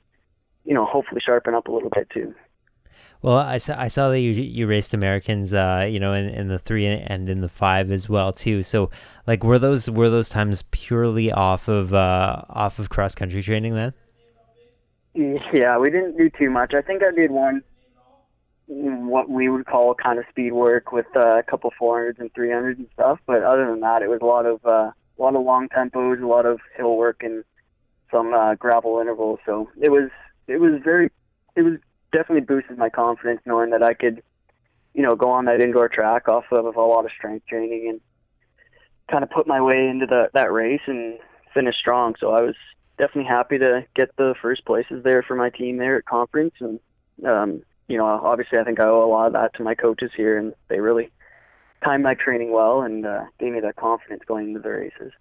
you 0.66 0.74
know, 0.74 0.84
hopefully 0.84 1.22
sharpen 1.24 1.54
up 1.54 1.66
a 1.66 1.72
little 1.72 1.88
bit 1.88 2.10
too. 2.10 2.34
Well, 3.22 3.38
I 3.38 3.56
saw 3.56 3.80
I 3.80 3.88
saw 3.88 4.10
that 4.10 4.20
you 4.20 4.32
you 4.32 4.66
raced 4.66 4.92
Americans, 4.92 5.54
uh, 5.54 5.88
you 5.90 5.98
know, 5.98 6.12
in, 6.12 6.28
in 6.28 6.48
the 6.48 6.58
three 6.58 6.86
and 6.86 7.30
in 7.30 7.40
the 7.40 7.48
five 7.48 7.90
as 7.90 8.10
well 8.10 8.34
too. 8.34 8.62
So, 8.62 8.90
like, 9.26 9.42
were 9.42 9.58
those 9.58 9.90
were 9.90 10.10
those 10.10 10.28
times 10.28 10.62
purely 10.70 11.32
off 11.32 11.68
of 11.68 11.94
uh, 11.94 12.42
off 12.50 12.78
of 12.78 12.90
cross 12.90 13.14
country 13.14 13.42
training 13.42 13.74
then? 13.74 13.94
Yeah, 15.14 15.78
we 15.78 15.90
didn't 15.90 16.18
do 16.18 16.28
too 16.38 16.50
much. 16.50 16.74
I 16.74 16.82
think 16.82 17.02
I 17.02 17.10
did 17.10 17.30
one 17.30 17.62
what 18.68 19.28
we 19.28 19.48
would 19.48 19.66
call 19.66 19.94
kind 19.94 20.18
of 20.18 20.24
speed 20.30 20.52
work 20.52 20.92
with 20.92 21.06
uh, 21.16 21.38
a 21.38 21.42
couple 21.42 21.72
400s 21.80 22.18
and 22.18 22.32
300s 22.34 22.78
and 22.78 22.88
stuff. 22.94 23.18
But 23.26 23.42
other 23.42 23.66
than 23.66 23.80
that, 23.80 24.02
it 24.02 24.08
was 24.08 24.20
a 24.22 24.26
lot 24.26 24.46
of 24.46 24.64
uh, 24.64 24.90
a 25.18 25.22
lot 25.22 25.36
of 25.36 25.42
long 25.42 25.68
tempos, 25.68 26.22
a 26.22 26.26
lot 26.26 26.46
of 26.46 26.60
hill 26.76 26.96
work, 26.96 27.22
and 27.22 27.44
some 28.10 28.34
uh, 28.34 28.54
gravel 28.54 29.00
intervals. 29.00 29.38
So 29.46 29.70
it 29.80 29.90
was 29.90 30.10
it 30.48 30.58
was 30.58 30.80
very 30.82 31.10
it 31.54 31.62
was 31.62 31.78
definitely 32.12 32.44
boosted 32.44 32.78
my 32.78 32.88
confidence 32.88 33.40
knowing 33.46 33.70
that 33.70 33.82
I 33.82 33.94
could, 33.94 34.22
you 34.94 35.02
know, 35.02 35.16
go 35.16 35.30
on 35.30 35.44
that 35.46 35.60
indoor 35.60 35.88
track 35.88 36.28
off 36.28 36.44
of 36.50 36.76
a 36.76 36.80
lot 36.80 37.04
of 37.04 37.10
strength 37.16 37.46
training 37.46 37.88
and 37.88 38.00
kind 39.10 39.22
of 39.22 39.30
put 39.30 39.46
my 39.46 39.60
way 39.60 39.88
into 39.88 40.06
the 40.06 40.28
that 40.34 40.52
race 40.52 40.82
and 40.86 41.18
finish 41.54 41.76
strong. 41.76 42.14
So 42.18 42.32
I 42.32 42.42
was 42.42 42.56
definitely 42.98 43.28
happy 43.28 43.58
to 43.58 43.84
get 43.94 44.14
the 44.16 44.34
first 44.40 44.64
places 44.64 45.04
there 45.04 45.22
for 45.22 45.36
my 45.36 45.50
team 45.50 45.76
there 45.76 45.96
at 45.96 46.04
conference 46.04 46.54
and 46.60 46.80
um, 47.24 47.62
you 47.88 47.96
know, 47.96 48.06
obviously 48.06 48.58
I 48.58 48.64
think 48.64 48.80
I 48.80 48.86
owe 48.86 49.04
a 49.04 49.10
lot 49.10 49.28
of 49.28 49.32
that 49.34 49.54
to 49.54 49.62
my 49.62 49.74
coaches 49.74 50.10
here, 50.16 50.38
and 50.38 50.54
they 50.68 50.80
really 50.80 51.10
timed 51.84 52.04
my 52.04 52.14
training 52.14 52.52
well 52.52 52.82
and 52.82 53.06
uh, 53.06 53.24
gave 53.38 53.52
me 53.52 53.60
that 53.60 53.76
confidence 53.76 54.22
going 54.26 54.48
into 54.48 54.60
the 54.60 54.70
races. 54.70 55.12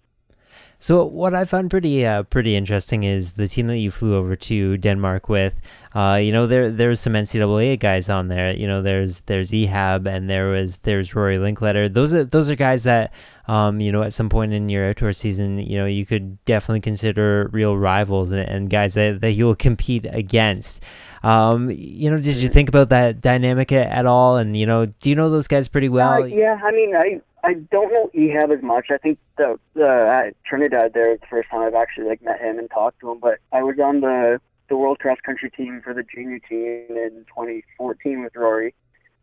So 0.78 1.04
what 1.04 1.34
I 1.34 1.46
found 1.46 1.70
pretty 1.70 2.04
uh, 2.04 2.24
pretty 2.24 2.54
interesting 2.54 3.04
is 3.04 3.32
the 3.32 3.48
team 3.48 3.66
that 3.68 3.78
you 3.78 3.90
flew 3.90 4.14
over 4.14 4.36
to 4.36 4.76
Denmark 4.76 5.28
with. 5.28 5.54
Uh, 5.94 6.20
you 6.22 6.32
know, 6.32 6.46
there 6.46 6.70
there's 6.70 7.00
some 7.00 7.14
NCAA 7.14 7.78
guys 7.80 8.10
on 8.10 8.28
there. 8.28 8.54
You 8.54 8.66
know, 8.66 8.82
there's 8.82 9.20
there's 9.20 9.52
Ehab 9.52 10.06
and 10.06 10.28
there 10.28 10.48
was 10.48 10.76
there's 10.78 11.14
Rory 11.14 11.38
Linkletter. 11.38 11.92
Those 11.92 12.12
are 12.12 12.24
those 12.24 12.50
are 12.50 12.56
guys 12.56 12.84
that 12.84 13.14
um, 13.48 13.80
you 13.80 13.90
know 13.90 14.02
at 14.02 14.12
some 14.12 14.28
point 14.28 14.52
in 14.52 14.68
your 14.68 14.90
outdoor 14.90 15.14
season, 15.14 15.58
you 15.58 15.78
know, 15.78 15.86
you 15.86 16.04
could 16.04 16.44
definitely 16.44 16.82
consider 16.82 17.48
real 17.52 17.76
rivals 17.78 18.30
and, 18.32 18.46
and 18.46 18.68
guys 18.68 18.94
that, 18.94 19.22
that 19.22 19.32
you'll 19.32 19.56
compete 19.56 20.04
against. 20.10 20.84
Um, 21.22 21.70
you 21.70 22.10
know, 22.10 22.18
did 22.18 22.36
you 22.36 22.50
think 22.50 22.68
about 22.68 22.90
that 22.90 23.22
dynamic 23.22 23.72
at, 23.72 23.88
at 23.88 24.04
all? 24.04 24.36
And 24.36 24.54
you 24.54 24.66
know, 24.66 24.84
do 24.84 25.08
you 25.08 25.16
know 25.16 25.30
those 25.30 25.48
guys 25.48 25.68
pretty 25.68 25.88
well? 25.88 26.22
Uh, 26.22 26.26
yeah, 26.26 26.60
I 26.62 26.70
mean, 26.70 26.94
I 26.94 27.20
I 27.42 27.54
don't 27.72 27.92
know 27.94 28.10
Ehab 28.14 28.54
as 28.54 28.62
much. 28.62 28.88
I 28.90 28.98
think 28.98 29.18
the 29.36 29.58
the 29.74 30.32
Trinidad 30.44 30.92
there 30.94 31.16
the 31.16 31.26
first 31.28 31.50
time 31.50 31.62
I've 31.62 31.74
actually 31.74 32.08
like 32.08 32.22
met 32.22 32.40
him 32.40 32.58
and 32.58 32.70
talked 32.70 33.00
to 33.00 33.10
him. 33.10 33.18
But 33.20 33.38
I 33.52 33.62
was 33.62 33.78
on 33.78 34.00
the 34.00 34.40
the 34.68 34.76
World 34.76 34.98
Cross 34.98 35.18
Country 35.24 35.50
team 35.50 35.80
for 35.82 35.94
the 35.94 36.02
junior 36.02 36.38
team 36.40 36.86
in 36.96 37.24
2014 37.28 38.22
with 38.22 38.34
Rory, 38.34 38.74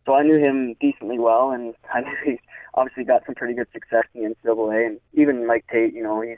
so 0.05 0.13
I 0.15 0.23
knew 0.23 0.39
him 0.39 0.75
decently 0.79 1.19
well, 1.19 1.51
and 1.51 1.73
I 1.93 2.01
knew 2.01 2.37
obviously 2.73 3.03
got 3.03 3.25
some 3.25 3.35
pretty 3.35 3.53
good 3.53 3.67
success 3.73 4.05
in 4.13 4.23
the 4.23 4.35
NCAA. 4.49 4.87
And 4.87 4.99
even 5.13 5.45
Mike 5.45 5.65
Tate, 5.71 5.93
you 5.93 6.03
know, 6.03 6.21
he's 6.21 6.37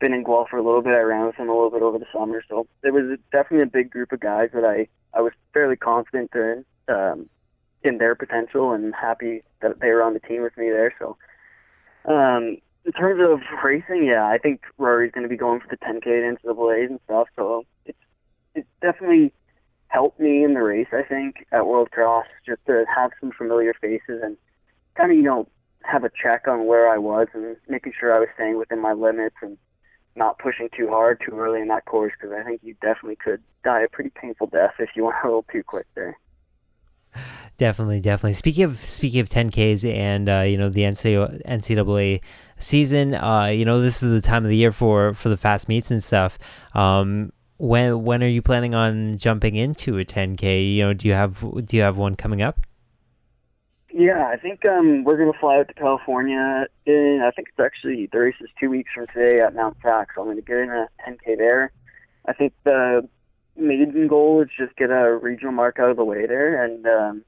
been 0.00 0.12
in 0.12 0.24
Guelph 0.24 0.48
for 0.50 0.58
a 0.58 0.62
little 0.62 0.82
bit. 0.82 0.94
I 0.94 1.00
ran 1.00 1.26
with 1.26 1.36
him 1.36 1.48
a 1.48 1.54
little 1.54 1.70
bit 1.70 1.82
over 1.82 1.98
the 1.98 2.06
summer, 2.12 2.42
so 2.48 2.66
it 2.82 2.92
was 2.92 3.18
definitely 3.32 3.64
a 3.64 3.70
big 3.70 3.90
group 3.90 4.12
of 4.12 4.20
guys 4.20 4.50
that 4.54 4.64
I 4.64 4.88
I 5.14 5.20
was 5.20 5.32
fairly 5.52 5.76
confident 5.76 6.30
in. 6.34 6.64
Um, 6.88 7.28
in 7.86 7.98
their 7.98 8.14
potential 8.14 8.72
and 8.72 8.94
happy 8.94 9.42
that 9.60 9.78
they 9.80 9.90
were 9.90 10.02
on 10.02 10.12
the 10.12 10.20
team 10.20 10.42
with 10.42 10.56
me 10.56 10.70
there. 10.70 10.92
So, 10.98 11.16
um, 12.04 12.58
in 12.86 12.92
terms 12.92 13.26
of 13.26 13.40
racing, 13.64 14.08
yeah, 14.12 14.24
I 14.26 14.38
think 14.38 14.62
Rory's 14.78 15.10
going 15.10 15.24
to 15.24 15.28
be 15.28 15.36
going 15.36 15.60
for 15.60 15.66
the 15.68 15.76
10K 15.76 16.06
at 16.06 16.38
NCAA's 16.44 16.90
and 16.90 17.00
stuff. 17.04 17.26
So 17.34 17.64
it's 17.84 17.98
it's 18.54 18.68
definitely 18.80 19.32
helped 19.88 20.20
me 20.20 20.44
in 20.44 20.54
the 20.54 20.62
race. 20.62 20.86
I 20.92 21.02
think 21.02 21.46
at 21.50 21.66
World 21.66 21.90
Cross 21.90 22.26
just 22.46 22.64
to 22.66 22.84
have 22.94 23.10
some 23.20 23.32
familiar 23.32 23.74
faces 23.74 24.20
and 24.22 24.36
kind 24.94 25.10
of 25.10 25.16
you 25.16 25.24
know 25.24 25.48
have 25.82 26.04
a 26.04 26.10
check 26.22 26.46
on 26.46 26.66
where 26.66 26.88
I 26.88 26.98
was 26.98 27.26
and 27.34 27.56
making 27.68 27.92
sure 27.98 28.14
I 28.14 28.20
was 28.20 28.28
staying 28.34 28.56
within 28.56 28.80
my 28.80 28.92
limits 28.92 29.36
and 29.42 29.58
not 30.14 30.38
pushing 30.38 30.68
too 30.76 30.88
hard 30.88 31.20
too 31.24 31.36
early 31.36 31.60
in 31.60 31.68
that 31.68 31.84
course 31.84 32.12
because 32.18 32.34
I 32.38 32.44
think 32.44 32.60
you 32.62 32.74
definitely 32.80 33.16
could 33.16 33.42
die 33.64 33.82
a 33.82 33.88
pretty 33.88 34.10
painful 34.10 34.46
death 34.46 34.74
if 34.78 34.90
you 34.94 35.04
went 35.04 35.16
a 35.24 35.26
little 35.26 35.44
too 35.50 35.64
quick 35.64 35.86
there. 35.96 36.16
Definitely, 37.58 38.00
definitely. 38.00 38.34
Speaking 38.34 38.64
of 38.64 38.84
speaking 38.84 39.20
of 39.20 39.28
10Ks 39.28 39.90
and 39.90 40.28
uh, 40.28 40.40
you 40.40 40.56
know 40.56 40.68
the 40.68 40.82
NCAA 40.82 42.20
season, 42.58 43.14
uh, 43.14 43.46
you 43.46 43.64
know 43.64 43.80
this 43.80 44.02
is 44.02 44.10
the 44.10 44.26
time 44.26 44.44
of 44.44 44.50
the 44.50 44.56
year 44.56 44.72
for 44.72 45.14
for 45.14 45.28
the 45.28 45.36
fast 45.36 45.68
meets 45.68 45.90
and 45.90 46.02
stuff. 46.02 46.38
Um, 46.74 47.32
when 47.58 48.04
when 48.04 48.22
are 48.22 48.28
you 48.28 48.42
planning 48.42 48.74
on 48.74 49.16
jumping 49.16 49.56
into 49.56 49.98
a 49.98 50.04
10K? 50.04 50.76
You 50.76 50.84
know, 50.84 50.94
do 50.94 51.08
you 51.08 51.14
have 51.14 51.40
do 51.66 51.76
you 51.76 51.82
have 51.82 51.96
one 51.96 52.16
coming 52.16 52.42
up? 52.42 52.60
Yeah, 53.98 54.26
I 54.26 54.36
think 54.36 54.68
um, 54.68 55.04
we're 55.04 55.16
to 55.32 55.38
fly 55.38 55.58
out 55.58 55.68
to 55.68 55.74
California. 55.74 56.66
In, 56.84 57.22
I 57.24 57.30
think 57.30 57.48
it's 57.48 57.58
actually 57.58 58.08
the 58.12 58.18
race 58.18 58.34
is 58.40 58.50
two 58.60 58.68
weeks 58.68 58.90
from 58.94 59.06
today 59.06 59.40
at 59.40 59.54
Mount 59.54 59.78
Sac, 59.82 60.08
so 60.14 60.20
I'm 60.20 60.36
to 60.36 60.42
get 60.42 60.58
in 60.58 60.68
a 60.68 60.86
10K 61.08 61.38
there. 61.38 61.72
I 62.26 62.34
think 62.34 62.52
the 62.64 63.08
maiden 63.56 64.06
goal 64.06 64.42
is 64.42 64.48
just 64.58 64.76
get 64.76 64.90
a 64.90 65.16
regional 65.16 65.52
mark 65.52 65.78
out 65.78 65.88
of 65.88 65.96
the 65.96 66.04
way 66.04 66.26
there, 66.26 66.62
and 66.62 66.86
um, 66.86 67.24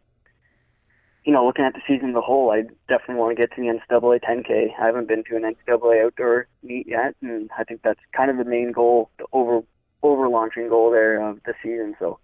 you 1.24 1.32
know, 1.32 1.44
looking 1.44 1.64
at 1.64 1.74
the 1.74 1.80
season 1.86 2.10
as 2.10 2.16
a 2.16 2.20
whole, 2.20 2.50
I 2.50 2.62
definitely 2.88 3.16
want 3.16 3.36
to 3.36 3.42
get 3.42 3.54
to 3.54 3.60
the 3.60 3.68
NCAA 3.68 4.20
10K. 4.20 4.68
I 4.80 4.86
haven't 4.86 5.08
been 5.08 5.24
to 5.24 5.36
an 5.36 5.42
NCAA 5.42 6.06
outdoor 6.06 6.46
meet 6.62 6.86
yet, 6.86 7.14
and 7.22 7.50
I 7.58 7.64
think 7.64 7.82
that's 7.82 8.00
kind 8.16 8.30
of 8.30 8.38
the 8.38 8.44
main 8.44 8.72
goal, 8.72 9.10
the 9.18 9.26
over 9.32 9.62
over 10.02 10.28
launching 10.28 10.68
goal 10.68 10.90
there 10.92 11.20
of 11.20 11.40
the 11.44 11.54
season. 11.62 11.96
So, 11.98 12.18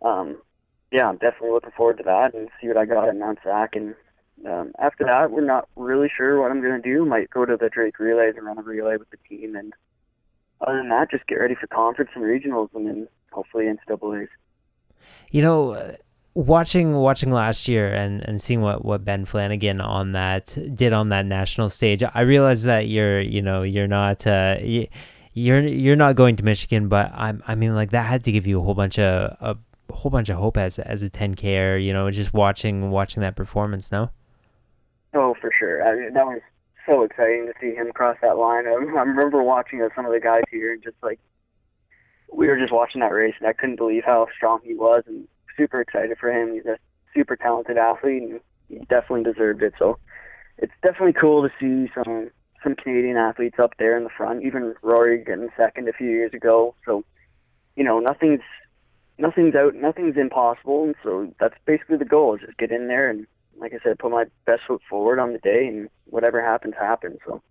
um, 0.00 0.38
yeah, 0.90 1.06
I'm 1.06 1.18
definitely 1.18 1.50
looking 1.50 1.72
forward 1.76 1.98
to 1.98 2.04
that 2.04 2.34
and 2.34 2.48
see 2.60 2.68
what 2.68 2.78
I 2.78 2.86
got 2.86 3.08
at 3.08 3.16
Mount 3.16 3.38
Sac. 3.44 3.76
And 3.76 3.94
um, 4.46 4.72
after 4.78 5.04
that, 5.04 5.30
we're 5.30 5.44
not 5.44 5.68
really 5.76 6.10
sure 6.14 6.40
what 6.40 6.50
I'm 6.50 6.62
going 6.62 6.80
to 6.80 6.88
do. 6.88 7.04
Might 7.04 7.30
go 7.30 7.44
to 7.44 7.56
the 7.56 7.68
Drake 7.68 7.98
Relays 7.98 8.34
and 8.36 8.46
run 8.46 8.58
a 8.58 8.62
relay 8.62 8.96
with 8.96 9.10
the 9.10 9.18
team, 9.28 9.56
and 9.56 9.74
other 10.60 10.78
than 10.78 10.88
that, 10.88 11.10
just 11.10 11.26
get 11.26 11.36
ready 11.36 11.54
for 11.54 11.66
conference 11.66 12.10
and 12.14 12.24
regionals, 12.24 12.70
and 12.74 12.86
then 12.86 13.08
hopefully 13.30 13.66
NCAA's. 13.66 14.30
You 15.30 15.42
know, 15.42 15.94
watching 16.34 16.94
watching 16.94 17.30
last 17.30 17.68
year 17.68 17.92
and, 17.92 18.26
and 18.26 18.40
seeing 18.40 18.60
what, 18.60 18.84
what 18.84 19.04
Ben 19.04 19.24
Flanagan 19.24 19.80
on 19.80 20.12
that 20.12 20.56
did 20.74 20.92
on 20.92 21.10
that 21.10 21.26
national 21.26 21.68
stage, 21.68 22.02
I 22.14 22.20
realized 22.22 22.64
that 22.66 22.88
you're 22.88 23.20
you 23.20 23.42
know 23.42 23.62
you're 23.62 23.88
not 23.88 24.26
uh, 24.26 24.56
you, 24.60 24.86
you're 25.32 25.60
you're 25.60 25.96
not 25.96 26.16
going 26.16 26.36
to 26.36 26.44
Michigan, 26.44 26.88
but 26.88 27.10
I'm 27.14 27.42
I 27.46 27.54
mean 27.54 27.74
like 27.74 27.90
that 27.90 28.06
had 28.06 28.24
to 28.24 28.32
give 28.32 28.46
you 28.46 28.60
a 28.60 28.62
whole 28.62 28.74
bunch 28.74 28.98
of 28.98 29.36
a 29.40 29.56
whole 29.92 30.10
bunch 30.10 30.28
of 30.28 30.36
hope 30.36 30.56
as 30.56 30.78
as 30.78 31.02
a 31.02 31.10
10K 31.10 31.84
you 31.84 31.92
know 31.92 32.10
just 32.10 32.32
watching 32.32 32.90
watching 32.90 33.20
that 33.20 33.36
performance. 33.36 33.92
No. 33.92 34.10
Oh, 35.14 35.34
for 35.40 35.50
sure. 35.58 35.86
I 35.86 35.94
mean, 35.94 36.14
that 36.14 36.24
was 36.24 36.40
so 36.86 37.02
exciting 37.02 37.46
to 37.46 37.52
see 37.60 37.74
him 37.74 37.92
cross 37.92 38.16
that 38.22 38.38
line. 38.38 38.66
I, 38.66 38.70
I 38.70 39.02
remember 39.02 39.42
watching 39.42 39.86
some 39.94 40.06
of 40.06 40.12
the 40.12 40.20
guys 40.20 40.42
here 40.50 40.72
and 40.72 40.82
just 40.82 40.96
like 41.02 41.20
we 42.32 42.46
were 42.46 42.58
just 42.58 42.72
watching 42.72 43.02
that 43.02 43.12
race 43.12 43.34
and 43.38 43.46
I 43.46 43.52
couldn't 43.52 43.76
believe 43.76 44.04
how 44.06 44.26
strong 44.34 44.60
he 44.64 44.74
was 44.74 45.02
and 45.06 45.28
super 45.56 45.80
excited 45.80 46.18
for 46.18 46.30
him. 46.30 46.54
He's 46.54 46.66
a 46.66 46.78
super 47.14 47.36
talented 47.36 47.78
athlete, 47.78 48.22
and 48.22 48.40
he 48.68 48.78
definitely 48.86 49.24
deserved 49.24 49.62
it. 49.62 49.74
So 49.78 49.98
it's 50.58 50.72
definitely 50.82 51.14
cool 51.14 51.42
to 51.42 51.52
see 51.60 51.90
some 51.94 52.30
some 52.62 52.76
Canadian 52.76 53.16
athletes 53.16 53.58
up 53.58 53.74
there 53.78 53.96
in 53.96 54.04
the 54.04 54.10
front. 54.10 54.44
Even 54.44 54.74
Rory 54.82 55.24
getting 55.24 55.48
second 55.56 55.88
a 55.88 55.92
few 55.92 56.08
years 56.08 56.32
ago. 56.32 56.74
So 56.86 57.04
you 57.76 57.84
know, 57.84 57.98
nothing's 57.98 58.40
nothing's 59.18 59.54
out, 59.54 59.74
nothing's 59.74 60.16
impossible, 60.16 60.84
and 60.84 60.94
so 61.02 61.32
that's 61.40 61.56
basically 61.64 61.96
the 61.96 62.04
goal: 62.04 62.34
is 62.34 62.40
just 62.42 62.58
get 62.58 62.70
in 62.70 62.88
there 62.88 63.08
and, 63.08 63.26
like 63.58 63.72
I 63.72 63.78
said, 63.82 63.98
put 63.98 64.10
my 64.10 64.24
best 64.46 64.62
foot 64.66 64.82
forward 64.88 65.18
on 65.18 65.32
the 65.32 65.38
day, 65.38 65.66
and 65.66 65.88
whatever 66.06 66.42
happens, 66.42 66.74
happens. 66.78 67.18
So 67.26 67.42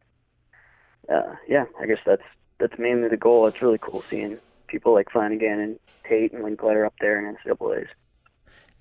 uh, 1.10 1.36
yeah, 1.48 1.66
I 1.80 1.86
guess 1.86 2.00
that's 2.06 2.24
that's 2.60 2.78
mainly 2.78 3.10
the 3.10 3.18
goal. 3.18 3.48
It's 3.48 3.62
really 3.62 3.80
cool 3.80 4.04
seeing 4.10 4.38
people 4.72 4.94
like 4.94 5.12
Flanagan 5.12 5.60
and 5.60 5.80
Tate 6.08 6.32
and 6.34 6.44
Linkletter 6.44 6.86
up 6.86 6.94
there 7.02 7.20
in 7.20 7.36
NCAA's. 7.36 7.90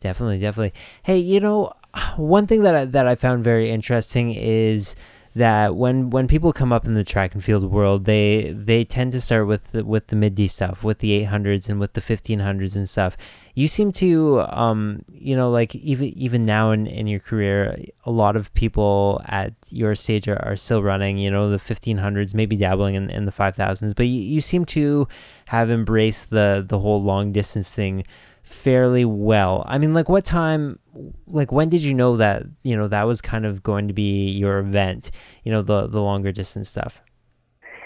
Definitely, 0.00 0.38
definitely. 0.38 0.72
Hey, 1.02 1.18
you 1.18 1.40
know, 1.40 1.72
one 2.16 2.46
thing 2.46 2.62
that 2.62 2.74
I, 2.74 2.84
that 2.86 3.06
I 3.06 3.14
found 3.16 3.44
very 3.44 3.68
interesting 3.70 4.32
is 4.32 4.94
that 5.34 5.76
when 5.76 6.10
when 6.10 6.26
people 6.26 6.52
come 6.52 6.72
up 6.72 6.86
in 6.86 6.94
the 6.94 7.04
track 7.04 7.34
and 7.34 7.44
field 7.44 7.70
world, 7.70 8.04
they 8.04 8.52
they 8.56 8.84
tend 8.84 9.12
to 9.12 9.20
start 9.20 9.46
with 9.46 9.70
the, 9.70 9.84
with 9.84 10.08
the 10.08 10.16
mid 10.16 10.34
D 10.34 10.48
stuff, 10.48 10.82
with 10.82 10.98
the 10.98 11.24
800s 11.24 11.68
and 11.68 11.78
with 11.78 11.92
the 11.92 12.00
1500s 12.00 12.74
and 12.74 12.88
stuff. 12.88 13.16
You 13.54 13.68
seem 13.68 13.92
to, 13.92 14.40
um, 14.48 15.04
you 15.12 15.36
know, 15.36 15.50
like 15.50 15.74
even 15.76 16.08
even 16.18 16.44
now 16.44 16.72
in, 16.72 16.86
in 16.86 17.06
your 17.06 17.20
career, 17.20 17.76
a 18.04 18.10
lot 18.10 18.34
of 18.34 18.52
people 18.54 19.20
at 19.26 19.52
your 19.68 19.94
stage 19.94 20.26
are, 20.26 20.42
are 20.44 20.56
still 20.56 20.82
running, 20.82 21.18
you 21.18 21.30
know, 21.30 21.48
the 21.48 21.58
1500s, 21.58 22.34
maybe 22.34 22.56
dabbling 22.56 22.96
in, 22.96 23.08
in 23.10 23.24
the 23.24 23.32
5000s, 23.32 23.94
but 23.94 24.06
you, 24.06 24.20
you 24.20 24.40
seem 24.40 24.64
to 24.66 25.06
have 25.46 25.70
embraced 25.70 26.30
the 26.30 26.64
the 26.68 26.80
whole 26.80 27.02
long 27.02 27.30
distance 27.32 27.68
thing 27.68 28.04
fairly 28.50 29.04
well. 29.04 29.64
I 29.66 29.78
mean, 29.78 29.94
like 29.94 30.08
what 30.08 30.24
time, 30.24 30.78
like 31.26 31.52
when 31.52 31.68
did 31.68 31.82
you 31.82 31.94
know 31.94 32.16
that, 32.16 32.42
you 32.62 32.76
know, 32.76 32.88
that 32.88 33.04
was 33.04 33.20
kind 33.20 33.46
of 33.46 33.62
going 33.62 33.88
to 33.88 33.94
be 33.94 34.30
your 34.30 34.58
event, 34.58 35.10
you 35.44 35.52
know, 35.52 35.62
the, 35.62 35.86
the 35.86 36.00
longer 36.00 36.32
distance 36.32 36.68
stuff? 36.68 37.00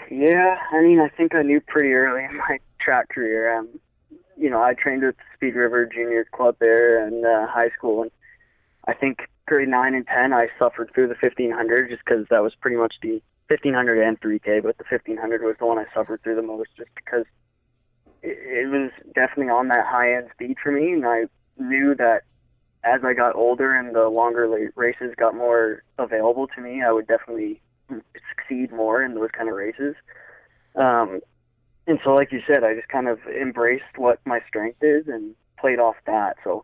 Yeah, 0.09 0.57
I 0.71 0.81
mean, 0.81 0.99
I 0.99 1.09
think 1.09 1.35
I 1.35 1.43
knew 1.43 1.61
pretty 1.61 1.93
early 1.93 2.25
in 2.25 2.37
my 2.37 2.59
track 2.79 3.09
career. 3.09 3.57
Um, 3.57 3.69
you 4.37 4.49
know, 4.49 4.61
I 4.61 4.73
trained 4.73 5.03
with 5.03 5.15
Speed 5.35 5.55
River 5.55 5.85
Junior 5.85 6.25
Club 6.31 6.55
there 6.59 7.07
in 7.07 7.23
uh, 7.25 7.47
high 7.47 7.69
school, 7.77 8.01
and 8.01 8.11
I 8.87 8.93
think 8.93 9.19
grade 9.47 9.69
nine 9.69 9.93
and 9.93 10.05
ten 10.07 10.33
I 10.33 10.47
suffered 10.59 10.91
through 10.93 11.07
the 11.07 11.15
1500 11.21 11.89
just 11.89 12.03
because 12.03 12.25
that 12.29 12.43
was 12.43 12.53
pretty 12.55 12.77
much 12.77 12.95
the 13.01 13.21
1500 13.47 14.01
and 14.01 14.19
3K, 14.19 14.63
but 14.63 14.77
the 14.77 14.85
1500 14.89 15.43
was 15.43 15.55
the 15.59 15.65
one 15.65 15.77
I 15.77 15.85
suffered 15.93 16.23
through 16.23 16.35
the 16.35 16.41
most 16.41 16.69
just 16.75 16.89
because 16.95 17.25
it, 18.23 18.69
was 18.69 18.91
definitely 19.13 19.49
on 19.49 19.67
that 19.69 19.85
high 19.85 20.15
end 20.15 20.27
speed 20.33 20.57
for 20.61 20.71
me, 20.71 20.91
and 20.91 21.05
I 21.05 21.25
knew 21.57 21.95
that 21.95 22.23
as 22.83 23.01
I 23.03 23.13
got 23.13 23.35
older 23.35 23.73
and 23.73 23.95
the 23.95 24.07
longer 24.09 24.47
races 24.75 25.13
got 25.17 25.35
more 25.35 25.83
available 25.97 26.47
to 26.55 26.61
me, 26.61 26.83
I 26.83 26.91
would 26.91 27.07
definitely 27.07 27.61
succeed 27.89 28.71
more 28.71 29.03
in 29.03 29.15
those 29.15 29.29
kind 29.35 29.49
of 29.49 29.55
races. 29.55 29.95
Um, 30.75 31.21
and 31.87 31.99
so, 32.03 32.11
like 32.13 32.31
you 32.31 32.41
said, 32.47 32.63
I 32.63 32.73
just 32.73 32.87
kind 32.87 33.07
of 33.07 33.19
embraced 33.27 33.97
what 33.97 34.19
my 34.25 34.39
strength 34.47 34.79
is 34.81 35.07
and 35.07 35.35
played 35.59 35.79
off 35.79 35.95
that. 36.05 36.37
So, 36.43 36.63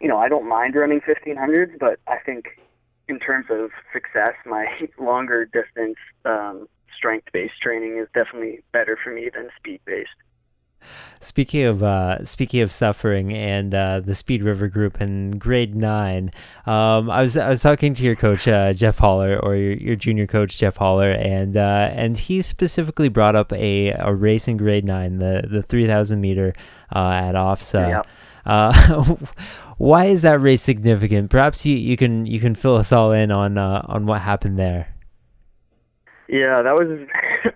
you 0.00 0.08
know, 0.08 0.18
I 0.18 0.28
don't 0.28 0.48
mind 0.48 0.74
running 0.74 1.00
1500s, 1.00 1.78
but 1.78 1.98
I 2.06 2.18
think 2.24 2.46
in 3.08 3.18
terms 3.18 3.46
of 3.50 3.70
success, 3.92 4.34
my 4.44 4.66
longer 4.98 5.44
distance 5.44 5.96
um, 6.24 6.68
strength 6.96 7.28
based 7.32 7.60
training 7.62 7.98
is 7.98 8.08
definitely 8.14 8.62
better 8.72 8.98
for 9.02 9.12
me 9.12 9.30
than 9.32 9.48
speed 9.56 9.80
based. 9.84 10.10
Speaking 11.20 11.64
of 11.64 11.82
uh, 11.82 12.24
speaking 12.24 12.60
of 12.60 12.70
suffering 12.70 13.32
and 13.32 13.74
uh, 13.74 14.00
the 14.00 14.14
Speed 14.14 14.42
River 14.42 14.68
group 14.68 15.00
in 15.00 15.32
grade 15.38 15.74
nine, 15.74 16.30
um, 16.66 17.10
I 17.10 17.22
was 17.22 17.36
I 17.36 17.48
was 17.48 17.62
talking 17.62 17.94
to 17.94 18.04
your 18.04 18.16
coach 18.16 18.46
uh, 18.46 18.72
Jeff 18.74 18.98
Holler 18.98 19.38
or 19.42 19.56
your, 19.56 19.72
your 19.72 19.96
junior 19.96 20.26
coach 20.26 20.58
Jeff 20.58 20.76
Holler, 20.76 21.10
and 21.10 21.56
uh, 21.56 21.90
and 21.92 22.18
he 22.18 22.42
specifically 22.42 23.08
brought 23.08 23.34
up 23.34 23.52
a, 23.52 23.92
a 23.92 24.14
race 24.14 24.46
in 24.46 24.56
grade 24.56 24.84
nine, 24.84 25.18
the 25.18 25.46
the 25.50 25.62
three 25.62 25.86
thousand 25.86 26.20
meter 26.20 26.52
uh, 26.94 27.10
at 27.10 27.34
OFSAA. 27.34 27.88
Yeah. 27.88 28.02
Uh, 28.44 29.16
why 29.78 30.04
is 30.04 30.22
that 30.22 30.40
race 30.40 30.62
significant? 30.62 31.30
Perhaps 31.30 31.64
you, 31.64 31.76
you 31.76 31.96
can 31.96 32.26
you 32.26 32.40
can 32.40 32.54
fill 32.54 32.76
us 32.76 32.92
all 32.92 33.12
in 33.12 33.32
on 33.32 33.56
on 33.56 34.06
what 34.06 34.20
happened 34.20 34.58
there. 34.58 34.94
Yeah, 36.28 36.62
that 36.62 36.74
was 36.74 36.88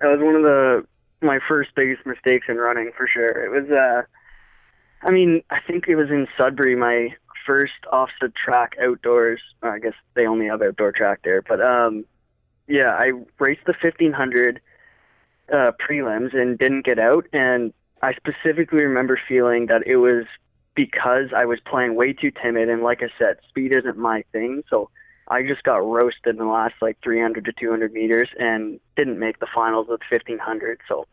that 0.00 0.10
was 0.10 0.20
one 0.20 0.36
of 0.36 0.42
the 0.42 0.86
my 1.22 1.38
first 1.48 1.70
biggest 1.74 2.04
mistakes 2.06 2.46
in 2.48 2.56
running 2.56 2.90
for 2.96 3.08
sure. 3.08 3.44
It 3.44 3.50
was 3.50 3.70
uh 3.70 4.02
I 5.06 5.10
mean, 5.10 5.42
I 5.50 5.58
think 5.66 5.86
it 5.86 5.96
was 5.96 6.08
in 6.08 6.26
Sudbury, 6.38 6.76
my 6.76 7.14
first 7.46 7.72
off 7.92 8.08
the 8.22 8.32
track 8.42 8.72
outdoors. 8.82 9.40
I 9.62 9.78
guess 9.78 9.92
they 10.14 10.26
only 10.26 10.46
have 10.46 10.62
outdoor 10.62 10.92
track 10.92 11.20
there, 11.24 11.42
but 11.42 11.60
um 11.60 12.04
yeah, 12.66 12.90
I 12.90 13.12
raced 13.38 13.66
the 13.66 13.74
1500 13.80 14.60
uh 15.52 15.72
prelims 15.86 16.34
and 16.34 16.58
didn't 16.58 16.86
get 16.86 16.98
out 16.98 17.26
and 17.32 17.72
I 18.02 18.12
specifically 18.14 18.84
remember 18.84 19.18
feeling 19.28 19.66
that 19.66 19.86
it 19.86 19.96
was 19.96 20.24
because 20.74 21.28
I 21.34 21.44
was 21.46 21.58
playing 21.64 21.94
way 21.94 22.12
too 22.12 22.30
timid 22.30 22.68
and 22.68 22.82
like 22.82 23.02
I 23.02 23.08
said, 23.18 23.36
speed 23.48 23.74
isn't 23.74 23.96
my 23.96 24.24
thing, 24.32 24.62
so 24.68 24.90
I 25.28 25.42
just 25.42 25.62
got 25.62 25.76
roasted 25.76 26.34
in 26.34 26.36
the 26.36 26.44
last 26.44 26.74
like 26.82 26.98
300 27.02 27.44
to 27.46 27.52
200 27.52 27.92
meters 27.92 28.28
and 28.38 28.78
didn't 28.96 29.18
make 29.18 29.38
the 29.40 29.46
finals 29.54 29.88
with 29.88 30.00
1500. 30.10 30.80
So 30.88 31.06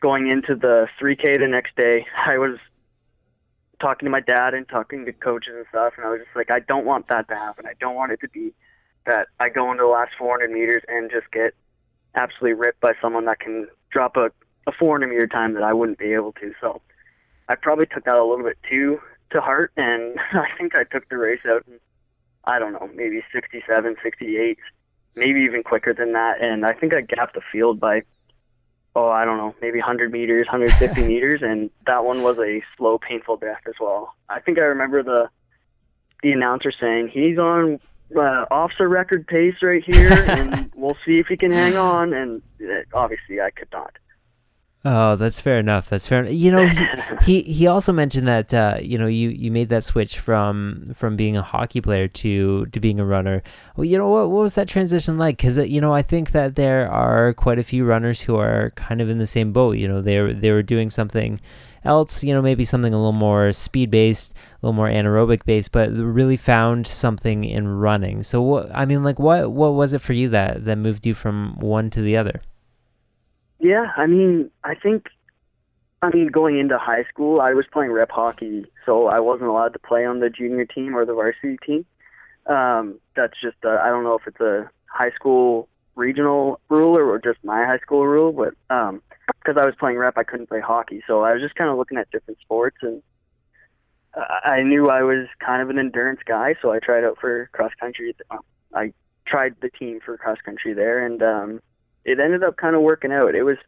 going 0.00 0.30
into 0.30 0.54
the 0.54 0.88
3K 1.00 1.38
the 1.38 1.48
next 1.48 1.74
day, 1.76 2.06
I 2.26 2.38
was 2.38 2.58
talking 3.80 4.06
to 4.06 4.10
my 4.10 4.20
dad 4.20 4.54
and 4.54 4.68
talking 4.68 5.04
to 5.04 5.12
coaches 5.12 5.54
and 5.56 5.66
stuff, 5.70 5.94
and 5.96 6.06
I 6.06 6.10
was 6.10 6.20
just 6.20 6.36
like, 6.36 6.50
I 6.50 6.60
don't 6.60 6.84
want 6.84 7.08
that 7.08 7.28
to 7.28 7.34
happen. 7.34 7.66
I 7.66 7.74
don't 7.80 7.94
want 7.94 8.12
it 8.12 8.20
to 8.20 8.28
be 8.28 8.52
that 9.06 9.28
I 9.40 9.48
go 9.48 9.70
into 9.70 9.84
the 9.84 9.88
last 9.88 10.12
400 10.18 10.50
meters 10.50 10.82
and 10.88 11.10
just 11.10 11.30
get 11.32 11.54
absolutely 12.14 12.54
ripped 12.54 12.80
by 12.80 12.92
someone 13.00 13.24
that 13.26 13.40
can 13.40 13.68
drop 13.90 14.16
a, 14.16 14.30
a 14.66 14.72
400 14.72 15.08
meter 15.08 15.26
time 15.26 15.54
that 15.54 15.62
I 15.62 15.72
wouldn't 15.72 15.98
be 15.98 16.12
able 16.12 16.32
to. 16.32 16.52
So 16.60 16.80
I 17.48 17.54
probably 17.54 17.86
took 17.86 18.04
that 18.04 18.18
a 18.18 18.24
little 18.24 18.44
bit 18.44 18.58
too 18.68 19.00
to 19.30 19.40
heart, 19.40 19.72
and 19.76 20.18
I 20.32 20.48
think 20.56 20.76
I 20.76 20.84
took 20.84 21.08
the 21.08 21.18
race 21.18 21.40
out 21.48 21.64
in 21.66 21.78
I 22.44 22.58
don't 22.58 22.72
know, 22.72 22.88
maybe 22.94 23.22
67, 23.32 23.96
68, 24.02 24.58
maybe 25.16 25.40
even 25.40 25.62
quicker 25.62 25.92
than 25.92 26.12
that. 26.12 26.44
And 26.44 26.64
I 26.64 26.72
think 26.72 26.94
I 26.94 27.00
gapped 27.02 27.34
the 27.34 27.40
field 27.52 27.80
by, 27.80 28.02
oh, 28.94 29.08
I 29.08 29.24
don't 29.24 29.36
know, 29.36 29.54
maybe 29.60 29.78
100 29.78 30.12
meters, 30.12 30.46
150 30.50 31.02
meters. 31.06 31.40
And 31.42 31.70
that 31.86 32.04
one 32.04 32.22
was 32.22 32.38
a 32.38 32.62
slow, 32.76 32.98
painful 32.98 33.36
death 33.36 33.62
as 33.66 33.74
well. 33.80 34.14
I 34.28 34.40
think 34.40 34.58
I 34.58 34.62
remember 34.62 35.02
the 35.02 35.28
the 36.22 36.32
announcer 36.32 36.72
saying 36.72 37.08
he's 37.12 37.38
on 37.38 37.78
uh, 38.16 38.44
OFSAA 38.50 38.90
record 38.90 39.26
pace 39.26 39.54
right 39.62 39.84
here, 39.84 40.12
and 40.28 40.70
we'll 40.74 40.96
see 41.06 41.18
if 41.18 41.26
he 41.26 41.36
can 41.36 41.52
hang 41.52 41.76
on. 41.76 42.12
And 42.12 42.42
uh, 42.60 42.82
obviously, 42.92 43.40
I 43.40 43.50
could 43.50 43.68
not. 43.72 43.92
Oh, 44.84 45.16
that's 45.16 45.40
fair 45.40 45.58
enough. 45.58 45.88
That's 45.90 46.06
fair. 46.06 46.20
Enough. 46.20 46.34
You 46.34 46.52
know, 46.52 46.64
he, 46.66 46.86
he, 47.22 47.52
he 47.52 47.66
also 47.66 47.92
mentioned 47.92 48.28
that 48.28 48.54
uh, 48.54 48.78
you 48.80 48.96
know 48.96 49.08
you, 49.08 49.30
you 49.30 49.50
made 49.50 49.70
that 49.70 49.82
switch 49.82 50.18
from 50.18 50.92
from 50.94 51.16
being 51.16 51.36
a 51.36 51.42
hockey 51.42 51.80
player 51.80 52.06
to 52.06 52.66
to 52.66 52.78
being 52.80 53.00
a 53.00 53.04
runner. 53.04 53.42
Well, 53.76 53.84
you 53.84 53.98
know 53.98 54.08
what 54.08 54.30
what 54.30 54.42
was 54.42 54.54
that 54.54 54.68
transition 54.68 55.18
like? 55.18 55.36
Because 55.36 55.58
uh, 55.58 55.62
you 55.62 55.80
know 55.80 55.92
I 55.92 56.02
think 56.02 56.30
that 56.30 56.54
there 56.54 56.88
are 56.90 57.34
quite 57.34 57.58
a 57.58 57.64
few 57.64 57.84
runners 57.84 58.22
who 58.22 58.36
are 58.36 58.70
kind 58.76 59.00
of 59.00 59.08
in 59.08 59.18
the 59.18 59.26
same 59.26 59.52
boat. 59.52 59.72
You 59.76 59.88
know, 59.88 60.00
they 60.00 60.32
they 60.32 60.52
were 60.52 60.62
doing 60.62 60.90
something 60.90 61.40
else. 61.84 62.22
You 62.22 62.32
know, 62.32 62.40
maybe 62.40 62.64
something 62.64 62.94
a 62.94 62.98
little 62.98 63.12
more 63.12 63.52
speed 63.52 63.90
based, 63.90 64.32
a 64.32 64.66
little 64.66 64.74
more 64.74 64.88
anaerobic 64.88 65.44
based, 65.44 65.72
but 65.72 65.90
really 65.90 66.36
found 66.36 66.86
something 66.86 67.42
in 67.42 67.66
running. 67.66 68.22
So 68.22 68.40
what 68.42 68.70
I 68.72 68.84
mean, 68.86 69.02
like 69.02 69.18
what 69.18 69.50
what 69.50 69.74
was 69.74 69.92
it 69.92 70.02
for 70.02 70.12
you 70.12 70.28
that 70.28 70.64
that 70.66 70.78
moved 70.78 71.04
you 71.04 71.14
from 71.14 71.58
one 71.58 71.90
to 71.90 72.00
the 72.00 72.16
other? 72.16 72.42
Yeah, 73.60 73.86
I 73.96 74.06
mean, 74.06 74.50
I 74.64 74.74
think, 74.74 75.06
I 76.00 76.10
mean, 76.10 76.28
going 76.28 76.58
into 76.58 76.78
high 76.78 77.04
school, 77.04 77.40
I 77.40 77.52
was 77.54 77.66
playing 77.72 77.92
rep 77.92 78.10
hockey, 78.10 78.66
so 78.86 79.06
I 79.08 79.20
wasn't 79.20 79.50
allowed 79.50 79.72
to 79.72 79.78
play 79.78 80.04
on 80.04 80.20
the 80.20 80.30
junior 80.30 80.64
team 80.64 80.96
or 80.96 81.04
the 81.04 81.14
varsity 81.14 81.58
team. 81.66 81.84
Um, 82.46 83.00
that's 83.16 83.34
just, 83.42 83.56
uh, 83.64 83.78
I 83.82 83.88
don't 83.88 84.04
know 84.04 84.14
if 84.14 84.26
it's 84.26 84.40
a 84.40 84.70
high 84.86 85.10
school 85.10 85.68
regional 85.96 86.60
rule 86.68 86.96
or 86.96 87.18
just 87.18 87.42
my 87.42 87.64
high 87.64 87.78
school 87.78 88.06
rule, 88.06 88.32
but 88.32 88.54
um, 88.74 89.02
because 89.26 89.60
I 89.60 89.66
was 89.66 89.74
playing 89.78 89.98
rep, 89.98 90.16
I 90.16 90.22
couldn't 90.22 90.48
play 90.48 90.60
hockey, 90.60 91.02
so 91.06 91.22
I 91.22 91.32
was 91.32 91.42
just 91.42 91.56
kind 91.56 91.68
of 91.68 91.76
looking 91.76 91.98
at 91.98 92.10
different 92.10 92.40
sports, 92.40 92.76
and 92.82 93.02
I 94.14 94.62
knew 94.62 94.88
I 94.88 95.02
was 95.02 95.26
kind 95.44 95.62
of 95.62 95.70
an 95.70 95.78
endurance 95.78 96.20
guy, 96.24 96.54
so 96.62 96.70
I 96.70 96.78
tried 96.78 97.04
out 97.04 97.18
for 97.20 97.50
cross 97.52 97.72
country. 97.78 98.14
I 98.74 98.92
tried 99.26 99.56
the 99.60 99.70
team 99.70 100.00
for 100.04 100.16
cross 100.16 100.38
country 100.44 100.72
there, 100.72 101.04
and 101.04 101.22
um, 101.22 101.60
it 102.08 102.20
ended 102.20 102.42
up 102.42 102.56
kind 102.56 102.74
of 102.74 102.82
working 102.82 103.12
out. 103.12 103.34
It 103.34 103.42
was 103.42 103.58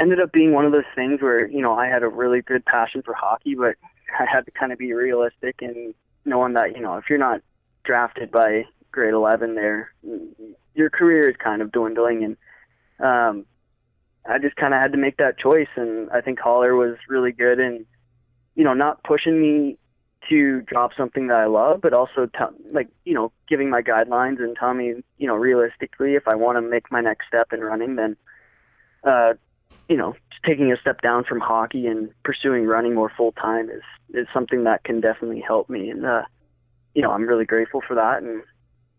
ended 0.00 0.20
up 0.20 0.32
being 0.32 0.52
one 0.52 0.64
of 0.64 0.72
those 0.72 0.88
things 0.94 1.20
where 1.20 1.48
you 1.48 1.60
know 1.60 1.74
I 1.74 1.86
had 1.86 2.02
a 2.02 2.08
really 2.08 2.42
good 2.42 2.64
passion 2.64 3.02
for 3.02 3.14
hockey, 3.14 3.54
but 3.54 3.76
I 4.18 4.24
had 4.30 4.46
to 4.46 4.50
kind 4.50 4.72
of 4.72 4.78
be 4.78 4.92
realistic 4.92 5.56
and 5.60 5.94
knowing 6.24 6.54
that 6.54 6.74
you 6.74 6.82
know 6.82 6.96
if 6.96 7.04
you're 7.08 7.18
not 7.18 7.40
drafted 7.84 8.30
by 8.30 8.64
grade 8.90 9.14
11 9.14 9.54
there, 9.54 9.92
your 10.74 10.90
career 10.90 11.28
is 11.28 11.36
kind 11.36 11.62
of 11.62 11.72
dwindling, 11.72 12.24
and 12.24 12.36
um, 13.00 13.46
I 14.28 14.38
just 14.38 14.56
kind 14.56 14.74
of 14.74 14.80
had 14.80 14.92
to 14.92 14.98
make 14.98 15.18
that 15.18 15.38
choice. 15.38 15.68
And 15.76 16.10
I 16.10 16.20
think 16.20 16.38
Holler 16.38 16.74
was 16.74 16.96
really 17.08 17.32
good 17.32 17.58
in 17.60 17.84
you 18.54 18.64
know 18.64 18.74
not 18.74 19.02
pushing 19.04 19.40
me 19.40 19.78
to 20.28 20.60
drop 20.62 20.92
something 20.96 21.28
that 21.28 21.36
I 21.36 21.46
love, 21.46 21.80
but 21.80 21.92
also 21.92 22.26
t- 22.26 22.72
like 22.72 22.88
you 23.04 23.14
know 23.14 23.32
giving 23.48 23.70
my 23.70 23.82
guidelines 23.82 24.40
and 24.40 24.56
telling 24.56 24.78
me 24.78 24.94
you 25.18 25.26
know 25.26 25.34
realistically 25.34 26.14
if 26.14 26.26
I 26.26 26.34
want 26.34 26.56
to 26.56 26.62
make 26.62 26.90
my 26.90 27.00
next 27.00 27.26
step 27.28 27.52
in 27.52 27.60
running, 27.60 27.96
then 27.96 28.16
uh, 29.04 29.34
you 29.88 29.96
know 29.96 30.14
taking 30.44 30.72
a 30.72 30.76
step 30.80 31.00
down 31.00 31.24
from 31.24 31.40
hockey 31.40 31.86
and 31.86 32.10
pursuing 32.24 32.64
running 32.66 32.94
more 32.94 33.12
full 33.16 33.32
time 33.32 33.70
is 33.70 33.82
is 34.14 34.26
something 34.32 34.64
that 34.64 34.84
can 34.84 35.00
definitely 35.00 35.40
help 35.40 35.68
me, 35.68 35.90
and 35.90 36.04
uh, 36.04 36.22
you 36.94 37.02
know 37.02 37.10
I'm 37.10 37.26
really 37.26 37.46
grateful 37.46 37.82
for 37.86 37.94
that, 37.94 38.22
and 38.22 38.42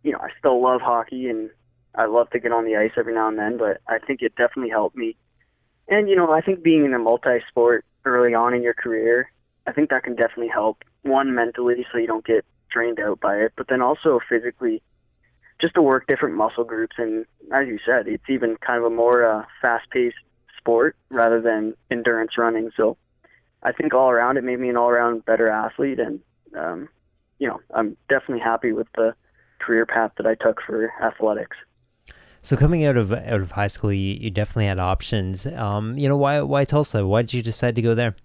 you 0.03 0.11
know 0.11 0.19
I 0.19 0.29
still 0.39 0.61
love 0.61 0.81
hockey 0.81 1.27
and 1.27 1.49
I 1.95 2.05
love 2.05 2.29
to 2.31 2.39
get 2.39 2.51
on 2.51 2.65
the 2.65 2.75
ice 2.75 2.91
every 2.97 3.13
now 3.13 3.27
and 3.27 3.37
then, 3.37 3.57
but 3.57 3.81
I 3.87 3.97
think 3.99 4.21
it 4.21 4.35
definitely 4.35 4.69
helped 4.69 4.95
me. 4.95 5.15
And 5.87 6.07
you 6.09 6.15
know 6.15 6.31
I 6.31 6.41
think 6.41 6.63
being 6.63 6.85
in 6.85 6.93
a 6.93 6.99
multi-sport 6.99 7.85
early 8.05 8.33
on 8.33 8.53
in 8.53 8.63
your 8.63 8.73
career 8.73 9.29
I 9.69 9.71
think 9.71 9.91
that 9.91 10.03
can 10.03 10.15
definitely 10.15 10.47
help. 10.47 10.83
One 11.03 11.33
mentally, 11.33 11.85
so 11.91 11.97
you 11.97 12.07
don't 12.07 12.25
get 12.25 12.45
drained 12.71 12.99
out 12.99 13.19
by 13.19 13.35
it, 13.37 13.53
but 13.55 13.67
then 13.67 13.81
also 13.81 14.19
physically, 14.29 14.81
just 15.61 15.73
to 15.75 15.81
work 15.81 16.07
different 16.07 16.35
muscle 16.35 16.63
groups. 16.63 16.95
And 16.97 17.25
as 17.53 17.67
you 17.67 17.79
said, 17.85 18.07
it's 18.07 18.29
even 18.29 18.57
kind 18.57 18.79
of 18.79 18.91
a 18.91 18.95
more 18.95 19.25
uh, 19.25 19.45
fast-paced 19.61 20.15
sport 20.57 20.95
rather 21.09 21.41
than 21.41 21.73
endurance 21.89 22.37
running. 22.37 22.69
So 22.75 22.97
I 23.63 23.71
think 23.71 23.93
all 23.93 24.09
around 24.09 24.37
it 24.37 24.43
made 24.43 24.59
me 24.59 24.69
an 24.69 24.77
all-around 24.77 25.25
better 25.25 25.49
athlete, 25.49 25.99
and 25.99 26.19
um, 26.57 26.89
you 27.39 27.47
know 27.47 27.59
I'm 27.73 27.97
definitely 28.09 28.43
happy 28.43 28.71
with 28.71 28.87
the 28.95 29.13
career 29.59 29.85
path 29.85 30.11
that 30.17 30.25
I 30.25 30.35
took 30.35 30.61
for 30.65 30.91
athletics. 31.01 31.57
So 32.41 32.55
coming 32.55 32.85
out 32.85 32.95
of 32.95 33.11
out 33.11 33.41
of 33.41 33.51
high 33.51 33.67
school, 33.67 33.91
you, 33.91 34.15
you 34.15 34.29
definitely 34.29 34.67
had 34.67 34.79
options. 34.79 35.45
Um, 35.45 35.97
you 35.97 36.07
know 36.07 36.17
why 36.17 36.41
why 36.41 36.63
Tulsa? 36.63 37.05
Why 37.05 37.21
did 37.21 37.33
you 37.33 37.41
decide 37.41 37.75
to 37.75 37.81
go 37.81 37.95
there? 37.95 38.15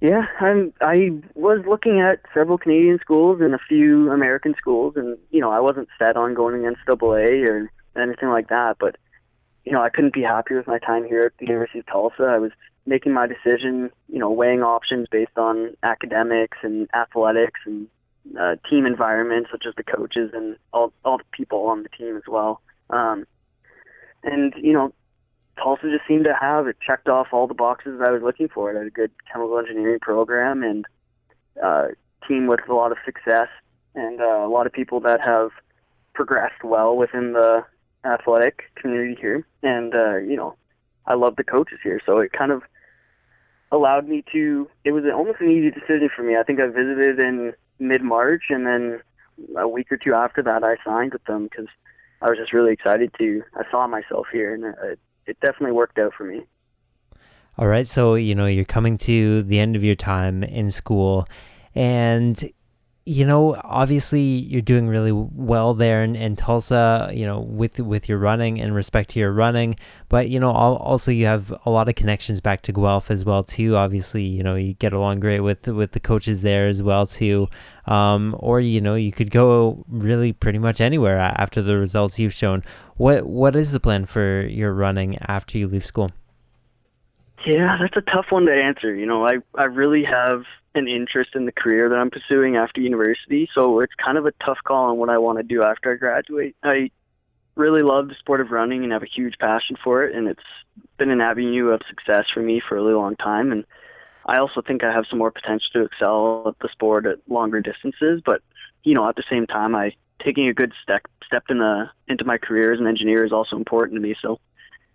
Yeah, 0.00 0.26
I'm. 0.40 0.74
I 0.82 1.10
was 1.34 1.64
looking 1.66 2.00
at 2.00 2.20
several 2.34 2.58
Canadian 2.58 2.98
schools 3.00 3.40
and 3.40 3.54
a 3.54 3.58
few 3.58 4.10
American 4.10 4.54
schools, 4.58 4.94
and 4.96 5.16
you 5.30 5.40
know, 5.40 5.50
I 5.50 5.60
wasn't 5.60 5.88
set 5.98 6.16
on 6.16 6.34
going 6.34 6.62
to 6.62 6.68
NCAA 6.68 7.48
or 7.48 7.70
anything 8.00 8.28
like 8.28 8.48
that. 8.48 8.76
But 8.78 8.96
you 9.64 9.72
know, 9.72 9.82
I 9.82 9.88
couldn't 9.88 10.12
be 10.12 10.22
happier 10.22 10.58
with 10.58 10.66
my 10.66 10.78
time 10.78 11.04
here 11.04 11.22
at 11.22 11.32
the 11.38 11.46
University 11.46 11.78
of 11.78 11.86
Tulsa. 11.86 12.24
I 12.24 12.38
was 12.38 12.52
making 12.84 13.12
my 13.12 13.26
decision, 13.26 13.90
you 14.08 14.18
know, 14.18 14.30
weighing 14.30 14.62
options 14.62 15.08
based 15.10 15.36
on 15.36 15.74
academics 15.82 16.58
and 16.62 16.88
athletics 16.94 17.60
and 17.64 17.88
uh, 18.38 18.56
team 18.68 18.84
environment, 18.84 19.46
such 19.50 19.64
as 19.66 19.74
the 19.76 19.82
coaches 19.82 20.30
and 20.34 20.56
all 20.74 20.92
all 21.06 21.16
the 21.16 21.24
people 21.32 21.68
on 21.68 21.82
the 21.82 21.88
team 21.88 22.18
as 22.18 22.24
well. 22.28 22.60
Um, 22.90 23.26
and 24.22 24.52
you 24.58 24.74
know, 24.74 24.92
Tulsa 25.56 25.90
just 25.90 26.06
seemed 26.06 26.24
to 26.24 26.34
have 26.38 26.66
it 26.66 26.76
checked 26.84 27.08
off 27.08 27.28
all 27.32 27.46
the 27.46 27.54
boxes 27.54 28.00
I 28.06 28.10
was 28.10 28.22
looking 28.22 28.48
for. 28.48 28.70
It 28.70 28.76
had 28.76 28.86
a 28.86 28.90
good 28.90 29.10
chemical 29.32 29.58
engineering 29.58 30.00
program 30.00 30.62
and 30.62 30.84
uh, 31.62 31.88
team 32.28 32.46
with 32.46 32.60
a 32.68 32.74
lot 32.74 32.92
of 32.92 32.98
success 33.04 33.48
and 33.94 34.20
uh, 34.20 34.46
a 34.46 34.48
lot 34.48 34.66
of 34.66 34.72
people 34.72 35.00
that 35.00 35.20
have 35.20 35.50
progressed 36.14 36.62
well 36.62 36.96
within 36.96 37.32
the 37.32 37.64
athletic 38.04 38.64
community 38.76 39.16
here. 39.20 39.46
And 39.62 39.94
uh, 39.94 40.16
you 40.16 40.36
know, 40.36 40.56
I 41.06 41.14
love 41.14 41.36
the 41.36 41.44
coaches 41.44 41.78
here, 41.82 42.00
so 42.04 42.18
it 42.18 42.32
kind 42.32 42.52
of 42.52 42.62
allowed 43.72 44.08
me 44.08 44.24
to. 44.32 44.68
It 44.84 44.92
was 44.92 45.04
almost 45.12 45.40
an 45.40 45.50
easy 45.50 45.70
decision 45.70 46.10
for 46.14 46.22
me. 46.22 46.36
I 46.36 46.42
think 46.42 46.60
I 46.60 46.66
visited 46.66 47.18
in 47.20 47.52
mid 47.78 48.02
March, 48.02 48.44
and 48.50 48.66
then 48.66 49.00
a 49.56 49.68
week 49.68 49.90
or 49.90 49.96
two 49.96 50.14
after 50.14 50.42
that, 50.42 50.64
I 50.64 50.76
signed 50.84 51.12
with 51.12 51.24
them 51.24 51.44
because 51.44 51.68
I 52.22 52.28
was 52.28 52.38
just 52.38 52.52
really 52.52 52.72
excited 52.72 53.12
to. 53.18 53.42
I 53.54 53.62
saw 53.70 53.86
myself 53.86 54.26
here, 54.32 54.54
and 54.54 54.64
it, 54.64 54.98
it 55.26 55.38
definitely 55.40 55.72
worked 55.72 55.98
out 55.98 56.12
for 56.16 56.24
me. 56.24 56.46
All 57.58 57.66
right, 57.66 57.86
so 57.86 58.14
you 58.14 58.34
know 58.34 58.46
you're 58.46 58.64
coming 58.64 58.98
to 58.98 59.42
the 59.42 59.58
end 59.58 59.76
of 59.76 59.84
your 59.84 59.94
time 59.94 60.42
in 60.42 60.70
school, 60.70 61.26
and 61.74 62.50
you 63.08 63.24
know 63.24 63.54
obviously 63.62 64.20
you're 64.20 64.60
doing 64.60 64.88
really 64.88 65.12
well 65.12 65.74
there 65.74 66.02
in, 66.02 66.16
in 66.16 66.34
Tulsa. 66.34 67.08
You 67.14 67.24
know 67.24 67.40
with 67.40 67.78
with 67.78 68.08
your 68.08 68.18
running 68.18 68.60
and 68.60 68.74
respect 68.74 69.10
to 69.10 69.20
your 69.20 69.32
running, 69.32 69.76
but 70.08 70.28
you 70.28 70.40
know 70.40 70.50
also 70.50 71.12
you 71.12 71.24
have 71.26 71.54
a 71.64 71.70
lot 71.70 71.88
of 71.88 71.94
connections 71.94 72.40
back 72.40 72.62
to 72.62 72.72
Guelph 72.72 73.10
as 73.10 73.24
well 73.24 73.44
too. 73.44 73.76
Obviously, 73.76 74.24
you 74.24 74.42
know 74.42 74.56
you 74.56 74.74
get 74.74 74.92
along 74.92 75.20
great 75.20 75.40
with 75.40 75.68
with 75.68 75.92
the 75.92 76.00
coaches 76.00 76.42
there 76.42 76.66
as 76.66 76.82
well 76.82 77.06
too. 77.06 77.48
Um, 77.86 78.34
or 78.40 78.60
you 78.60 78.80
know 78.80 78.96
you 78.96 79.12
could 79.12 79.30
go 79.30 79.84
really 79.88 80.32
pretty 80.32 80.58
much 80.58 80.80
anywhere 80.80 81.18
after 81.18 81.62
the 81.62 81.76
results 81.78 82.18
you've 82.18 82.34
shown. 82.34 82.64
What 82.96 83.24
what 83.24 83.54
is 83.54 83.70
the 83.70 83.80
plan 83.80 84.06
for 84.06 84.44
your 84.46 84.74
running 84.74 85.16
after 85.28 85.58
you 85.58 85.68
leave 85.68 85.86
school? 85.86 86.10
Yeah, 87.46 87.78
that's 87.80 87.96
a 87.96 88.10
tough 88.10 88.26
one 88.30 88.46
to 88.46 88.52
answer. 88.52 88.92
You 88.94 89.06
know, 89.06 89.24
I 89.24 89.38
I 89.54 89.66
really 89.66 90.04
have 90.04 90.42
an 90.74 90.88
interest 90.88 91.30
in 91.36 91.46
the 91.46 91.52
career 91.52 91.88
that 91.88 91.96
I'm 91.96 92.10
pursuing 92.10 92.56
after 92.56 92.80
university, 92.80 93.48
so 93.54 93.80
it's 93.80 93.94
kind 93.94 94.18
of 94.18 94.26
a 94.26 94.32
tough 94.44 94.58
call 94.64 94.90
on 94.90 94.96
what 94.98 95.10
I 95.10 95.18
want 95.18 95.38
to 95.38 95.44
do 95.44 95.62
after 95.62 95.92
I 95.92 95.96
graduate. 95.96 96.56
I 96.64 96.90
really 97.54 97.82
love 97.82 98.08
the 98.08 98.16
sport 98.16 98.40
of 98.40 98.50
running 98.50 98.82
and 98.82 98.92
have 98.92 99.04
a 99.04 99.06
huge 99.06 99.38
passion 99.38 99.76
for 99.82 100.02
it, 100.04 100.14
and 100.14 100.26
it's 100.26 100.42
been 100.98 101.10
an 101.10 101.20
avenue 101.20 101.68
of 101.68 101.82
success 101.88 102.26
for 102.34 102.40
me 102.40 102.60
for 102.60 102.76
a 102.76 102.82
really 102.82 102.94
long 102.94 103.14
time. 103.16 103.52
And 103.52 103.64
I 104.26 104.38
also 104.38 104.60
think 104.60 104.82
I 104.82 104.92
have 104.92 105.06
some 105.08 105.20
more 105.20 105.30
potential 105.30 105.68
to 105.74 105.84
excel 105.84 106.48
at 106.48 106.58
the 106.58 106.68
sport 106.72 107.06
at 107.06 107.18
longer 107.28 107.60
distances, 107.60 108.20
but 108.26 108.42
you 108.82 108.94
know, 108.94 109.08
at 109.08 109.14
the 109.14 109.24
same 109.30 109.46
time, 109.46 109.76
I 109.76 109.94
taking 110.18 110.48
a 110.48 110.54
good 110.54 110.72
step 110.82 111.02
step 111.24 111.44
in 111.48 111.58
the 111.58 111.90
into 112.08 112.24
my 112.24 112.38
career 112.38 112.72
as 112.72 112.80
an 112.80 112.88
engineer 112.88 113.24
is 113.24 113.32
also 113.32 113.54
important 113.56 113.96
to 113.96 114.00
me. 114.00 114.16
So 114.20 114.40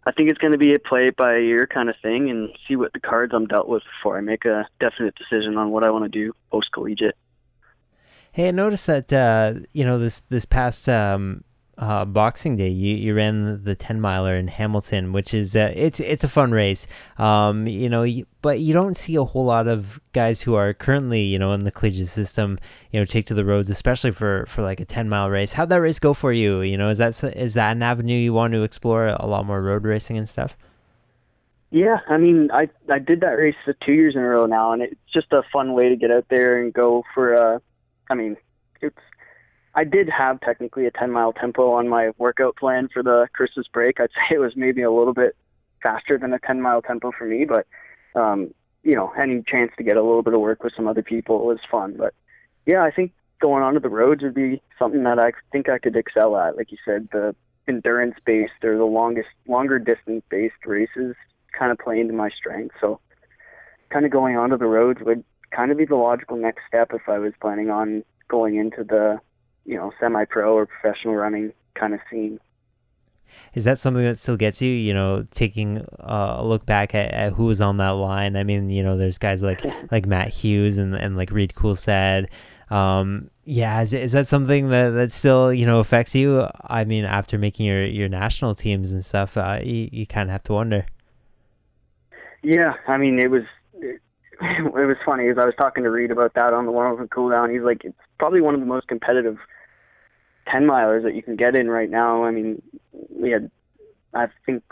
I 0.06 0.12
think 0.12 0.30
it's 0.30 0.40
going 0.40 0.54
to 0.54 0.58
be 0.58 0.74
a 0.74 0.80
play 0.80 1.10
by 1.12 1.36
ear 1.36 1.68
kind 1.68 1.90
of 1.90 1.96
thing 2.02 2.30
and 2.30 2.50
see 2.68 2.76
what 2.76 2.94
the 2.94 3.00
cards 3.00 3.34
I'm 3.36 3.46
dealt 3.46 3.68
with 3.68 3.84
before 3.84 4.18
I 4.18 4.22
make 4.22 4.46
a 4.46 4.68
definite 4.80 5.16
decision 5.16 5.58
on 5.58 5.70
what 5.70 5.86
I 5.86 5.92
want 5.92 6.06
to 6.06 6.10
do 6.10 6.34
post 6.52 6.72
collegiate. 6.72 7.16
Hey, 8.32 8.48
I 8.48 8.52
noticed 8.52 8.88
that 8.88 9.12
uh, 9.14 9.54
you 9.74 9.86
know 9.86 10.00
this 10.00 10.22
this 10.30 10.46
past 10.46 10.90
um, 10.90 11.44
uh, 11.82 12.06
Boxing 12.06 12.58
Day, 12.58 12.70
you, 12.70 12.96
you 12.96 13.16
ran 13.16 13.64
the 13.64 13.74
ten 13.74 14.00
miler 14.00 14.36
in 14.36 14.48
Hamilton, 14.48 15.14
which 15.14 15.34
is 15.34 15.56
it's 15.56 16.00
it's 16.00 16.24
a 16.24 16.28
fun 16.28 16.52
race. 16.52 16.86
Um, 17.18 17.66
you 17.66 17.90
know, 17.90 18.04
you, 18.04 18.28
but 18.44 18.60
you 18.60 18.72
don't 18.72 18.96
see 18.96 19.16
a 19.16 19.24
whole 19.24 19.46
lot 19.46 19.68
of 19.68 20.00
guys 20.14 20.42
who 20.42 20.54
are 20.54 20.76
currently 20.76 21.24
you 21.24 21.40
know 21.40 21.54
in 21.54 21.64
the 21.64 21.72
collegiate 21.72 22.08
system, 22.08 22.60
you 22.92 23.00
know, 23.00 23.06
take 23.06 23.26
to 23.26 23.34
the 23.34 23.44
roads, 23.44 23.72
especially 23.72 24.12
for 24.12 24.46
for 24.48 24.62
like 24.62 24.80
a 24.80 24.86
ten 24.86 25.10
mile 25.10 25.32
race. 25.32 25.54
How'd 25.54 25.70
that 25.70 25.82
race 25.82 25.98
go 25.98 26.14
for 26.14 26.32
you? 26.32 26.62
You 26.62 26.78
know, 26.78 26.90
is 26.90 27.00
that 27.00 27.22
is 27.24 27.56
that 27.56 27.72
an 27.76 27.82
avenue 27.82 28.18
you 28.18 28.32
want 28.32 28.54
to 28.54 28.62
explore 28.62 29.08
a 29.08 29.26
lot 29.26 29.48
more 29.48 29.60
road 29.60 29.84
racing 29.84 30.20
and 30.20 30.30
stuff? 30.30 30.56
Yeah, 31.72 31.98
I 32.08 32.18
mean, 32.18 32.52
I 32.54 32.70
I 32.92 33.00
did 33.00 33.22
that 33.22 33.38
race 33.38 33.56
for 33.66 33.74
two 33.74 33.94
years 33.94 34.16
in 34.16 34.22
a 34.22 34.28
row 34.28 34.46
now, 34.46 34.72
and 34.72 34.84
it's 34.84 34.96
just 35.12 35.34
a 35.34 35.42
fun 35.52 35.74
way 35.74 35.90
to 35.90 35.96
get 35.96 36.12
out 36.12 36.26
there 36.30 36.62
and 36.62 36.72
go 36.72 37.04
for. 37.16 37.34
Uh, 37.34 37.60
I 38.08 38.14
mean, 38.14 38.38
it's 38.82 39.00
I 39.74 39.84
did 39.84 40.10
have 40.10 40.42
technically 40.42 40.86
a 40.86 40.92
10 40.92 41.12
mile 41.12 41.34
tempo 41.34 41.72
on 41.72 41.88
my 41.88 42.12
workout 42.18 42.58
plan 42.58 42.90
for 42.94 43.02
the 43.02 43.28
Christmas 43.34 43.68
break. 43.72 44.00
I'd 44.00 44.10
say 44.30 44.36
it 44.36 44.40
was 44.40 44.56
maybe 44.56 44.82
a 44.82 44.92
little 44.92 45.14
bit 45.14 45.36
faster 45.84 46.18
than 46.18 46.34
a 46.34 46.40
10 46.40 46.62
mile 46.62 46.82
tempo 46.82 47.12
for 47.18 47.26
me, 47.26 47.46
but 47.46 47.68
um, 48.20 48.54
you 48.84 48.96
know, 48.96 49.12
any 49.20 49.44
chance 49.48 49.72
to 49.78 49.84
get 49.84 49.98
a 49.98 50.04
little 50.04 50.24
bit 50.24 50.34
of 50.34 50.42
work 50.42 50.64
with 50.64 50.74
some 50.76 50.88
other 50.88 51.04
people 51.04 51.46
was 51.46 51.60
fun. 51.70 51.96
But 51.98 52.14
yeah, 52.66 52.84
I 52.84 52.92
think 52.92 53.12
going 53.40 53.64
onto 53.64 53.80
the 53.80 53.90
roads 53.90 54.22
would 54.24 54.34
be 54.34 54.62
something 54.78 55.04
that 55.04 55.20
I 55.20 55.32
think 55.52 55.70
I 55.70 55.80
could 55.80 55.96
excel 55.96 56.38
at. 56.38 56.58
Like 56.58 56.72
you 56.72 56.78
said, 56.84 57.08
the 57.12 57.36
endurance 57.68 58.16
based 58.26 58.64
or 58.64 58.78
the 58.78 58.86
longest, 58.86 59.30
longer 59.48 59.80
distance 59.80 60.24
based 60.30 60.66
races 60.66 61.16
kind 61.58 61.72
of 61.72 61.78
play 61.78 62.00
into 62.00 62.14
my 62.14 62.30
strength. 62.30 62.76
So 62.82 63.00
kind 63.90 64.06
of 64.06 64.12
going 64.12 64.38
onto 64.38 64.58
the 64.58 64.66
roads 64.66 65.00
would 65.02 65.24
kind 65.52 65.72
of 65.72 65.78
be 65.78 65.86
the 65.86 65.96
logical 65.96 66.38
next 66.38 66.64
step 66.68 66.92
if 66.94 67.08
I 67.08 67.20
was 67.20 67.34
planning 67.42 67.70
on 67.70 68.04
going 68.30 68.56
into 68.56 68.84
the, 68.84 69.20
you 69.72 69.78
know, 69.78 69.92
semi 70.00 70.26
pro 70.26 70.54
or 70.54 70.66
professional 70.66 71.16
running 71.16 71.54
kind 71.74 71.94
of 71.94 72.02
scene. 72.10 72.40
Is 73.54 73.64
that 73.64 73.80
something 73.80 74.04
that 74.04 74.20
still 74.20 74.36
gets 74.36 74.62
you? 74.62 74.70
You 74.70 74.94
know, 74.94 75.26
taking 75.32 75.86
a 76.00 76.44
look 76.44 76.66
back 76.66 76.94
at, 76.94 77.12
at 77.12 77.34
who 77.34 77.46
was 77.46 77.62
on 77.62 77.78
that 77.78 77.92
line. 77.92 78.36
I 78.36 78.44
mean, 78.44 78.70
you 78.70 78.84
know, 78.84 78.98
there's 78.98 79.18
guys 79.18 79.42
like 79.42 79.64
like 79.92 80.06
Matt 80.06 80.28
Hughes 80.28 80.78
and, 80.78 80.94
and 80.94 81.16
like 81.16 81.32
Reid 81.32 81.54
Coolsaet. 81.56 82.28
Um, 82.70 83.30
yeah, 83.46 83.82
is, 83.82 83.94
is 83.94 84.12
that 84.14 84.28
something 84.28 84.70
that, 84.70 84.90
that 84.92 85.12
still 85.14 85.54
you 85.54 85.66
know 85.66 85.80
affects 85.80 86.14
you? 86.14 86.48
I 86.64 86.84
mean, 86.84 87.06
after 87.06 87.38
making 87.38 87.66
your, 87.66 87.86
your 87.86 88.10
national 88.10 88.56
teams 88.56 88.92
and 88.92 89.04
stuff, 89.04 89.38
uh, 89.38 89.60
you, 89.64 89.90
you 89.92 90.06
kind 90.06 90.30
of 90.30 90.34
have 90.34 90.44
to 90.44 90.54
wonder. 90.54 90.86
Yeah, 92.44 92.74
I 92.88 92.98
mean, 92.98 93.20
it 93.20 93.32
was 93.32 93.44
it, 93.76 94.02
it 94.42 94.88
was 94.88 94.98
funny 95.06 95.30
as 95.30 95.38
I 95.38 95.46
was 95.46 95.54
talking 95.58 95.84
to 95.86 95.90
Reid 95.90 96.12
about 96.12 96.34
that 96.34 96.54
on 96.54 96.66
the 96.66 96.72
one 96.72 96.92
over 96.92 97.08
cool 97.08 97.30
down. 97.30 97.50
He's 97.50 97.62
like, 97.62 97.86
it's 97.86 97.98
probably 98.20 98.42
one 98.42 98.54
of 98.54 98.60
the 98.60 98.66
most 98.66 98.88
competitive 98.88 99.38
ten 100.48 100.64
milers 100.64 101.04
that 101.04 101.16
you 101.16 101.24
can 101.24 101.36
get 101.36 101.56
in 101.56 101.70
right 101.70 101.90
now. 101.90 102.24
I 102.24 102.32
mean, 102.32 102.62
we 103.10 103.32
had 103.32 103.52
I 104.14 104.28
think 104.46 104.64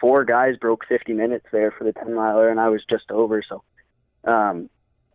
four 0.00 0.24
guys 0.24 0.56
broke 0.56 0.84
50 0.86 1.12
minutes 1.12 1.46
there 1.52 1.70
for 1.70 1.84
the 1.84 1.92
10 1.92 2.14
miler, 2.14 2.48
and 2.48 2.60
I 2.60 2.68
was 2.68 2.82
just 2.88 3.10
over. 3.10 3.42
So 3.42 3.62
um, 4.24 4.68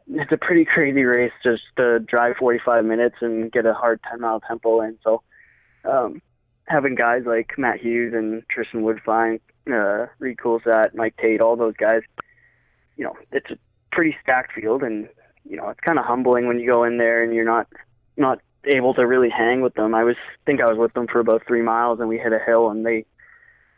it's 0.08 0.32
a 0.32 0.38
pretty 0.38 0.66
crazy 0.66 1.04
race 1.04 1.32
just 1.44 1.64
to 1.78 2.00
drive 2.00 2.38
45 2.38 2.86
minutes 2.86 3.18
and 3.22 3.52
get 3.52 3.66
a 3.66 3.74
hard 3.74 4.00
10 4.10 4.20
mile 4.20 4.40
tempo 4.40 4.82
in. 4.82 4.98
So 5.04 5.22
um, 5.86 6.22
having 6.66 6.96
guys 6.96 7.24
like 7.26 7.52
Matt 7.58 7.80
Hughes 7.80 8.14
and 8.14 8.44
Tristan 8.50 8.82
Woodfine, 8.82 9.40
uh, 9.72 10.08
Reid 10.20 10.38
Coolsaet, 10.38 10.96
Mike 10.96 11.16
Tate, 11.22 11.42
all 11.42 11.56
those 11.56 11.76
guys, 11.78 12.02
you 12.98 13.04
know, 13.04 13.14
it's 13.32 13.50
a 13.52 13.58
pretty 13.92 14.16
stacked 14.22 14.54
field, 14.54 14.84
and 14.84 15.08
you 15.46 15.56
know, 15.56 15.70
it's 15.70 15.80
kind 15.80 15.98
of 15.98 16.06
humbling 16.06 16.48
when 16.48 16.60
you 16.60 16.70
go 16.70 16.84
in 16.84 16.98
there 16.98 17.24
and 17.24 17.34
you're 17.34 17.46
not 17.46 17.68
not 18.18 18.40
able 18.66 18.94
to 18.96 19.08
really 19.08 19.30
hang 19.30 19.62
with 19.62 19.74
them. 19.76 19.96
I 19.96 20.04
was 20.04 20.16
think 20.46 20.62
I 20.62 20.70
was 20.70 20.78
with 20.78 20.94
them 20.94 21.08
for 21.08 21.20
about 21.20 21.44
three 21.48 21.62
miles, 21.62 22.00
and 22.00 22.10
we 22.10 22.18
hit 22.18 22.34
a 22.34 22.40
hill, 22.40 22.70
and 22.70 22.86
they 22.86 23.06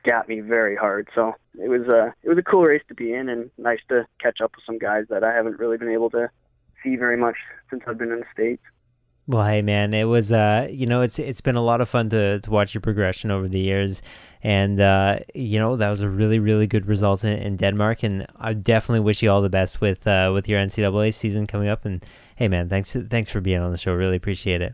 got 0.05 0.27
me 0.27 0.39
very 0.39 0.75
hard. 0.75 1.07
So 1.13 1.33
it 1.55 1.69
was 1.69 1.87
a 1.87 2.13
it 2.23 2.29
was 2.29 2.37
a 2.37 2.43
cool 2.43 2.63
race 2.63 2.83
to 2.87 2.95
be 2.95 3.13
in, 3.13 3.29
and 3.29 3.49
nice 3.57 3.79
to 3.89 4.05
catch 4.19 4.41
up 4.41 4.51
with 4.55 4.65
some 4.65 4.77
guys 4.77 5.05
that 5.09 5.23
I 5.23 5.33
haven't 5.33 5.59
really 5.59 5.77
been 5.77 5.91
able 5.91 6.09
to 6.11 6.29
see 6.83 6.95
very 6.95 7.17
much 7.17 7.35
since 7.69 7.83
I've 7.87 7.97
been 7.97 8.11
in 8.11 8.19
the 8.19 8.25
states. 8.33 8.63
Well, 9.27 9.45
hey 9.45 9.61
man, 9.61 9.93
it 9.93 10.05
was 10.05 10.31
uh, 10.31 10.67
you 10.69 10.87
know, 10.87 11.01
it's 11.01 11.19
it's 11.19 11.41
been 11.41 11.55
a 11.55 11.61
lot 11.61 11.79
of 11.79 11.87
fun 11.87 12.09
to 12.09 12.39
to 12.39 12.49
watch 12.49 12.73
your 12.73 12.81
progression 12.81 13.29
over 13.29 13.47
the 13.47 13.59
years, 13.59 14.01
and 14.41 14.79
uh, 14.79 15.19
you 15.35 15.59
know 15.59 15.75
that 15.75 15.89
was 15.89 16.01
a 16.01 16.09
really 16.09 16.39
really 16.39 16.67
good 16.67 16.87
result 16.87 17.23
in, 17.23 17.37
in 17.37 17.55
Denmark, 17.55 18.03
and 18.03 18.25
I 18.35 18.53
definitely 18.53 19.01
wish 19.01 19.21
you 19.21 19.29
all 19.29 19.41
the 19.41 19.49
best 19.49 19.79
with 19.79 20.07
uh, 20.07 20.31
with 20.33 20.49
your 20.49 20.59
NCAA 20.59 21.13
season 21.13 21.45
coming 21.45 21.67
up, 21.69 21.85
and 21.85 22.03
Hey 22.41 22.47
man, 22.47 22.69
thanks 22.69 22.97
thanks 23.11 23.29
for 23.29 23.39
being 23.39 23.61
on 23.61 23.71
the 23.71 23.77
show. 23.77 23.93
Really 23.93 24.15
appreciate 24.15 24.63
it. 24.63 24.73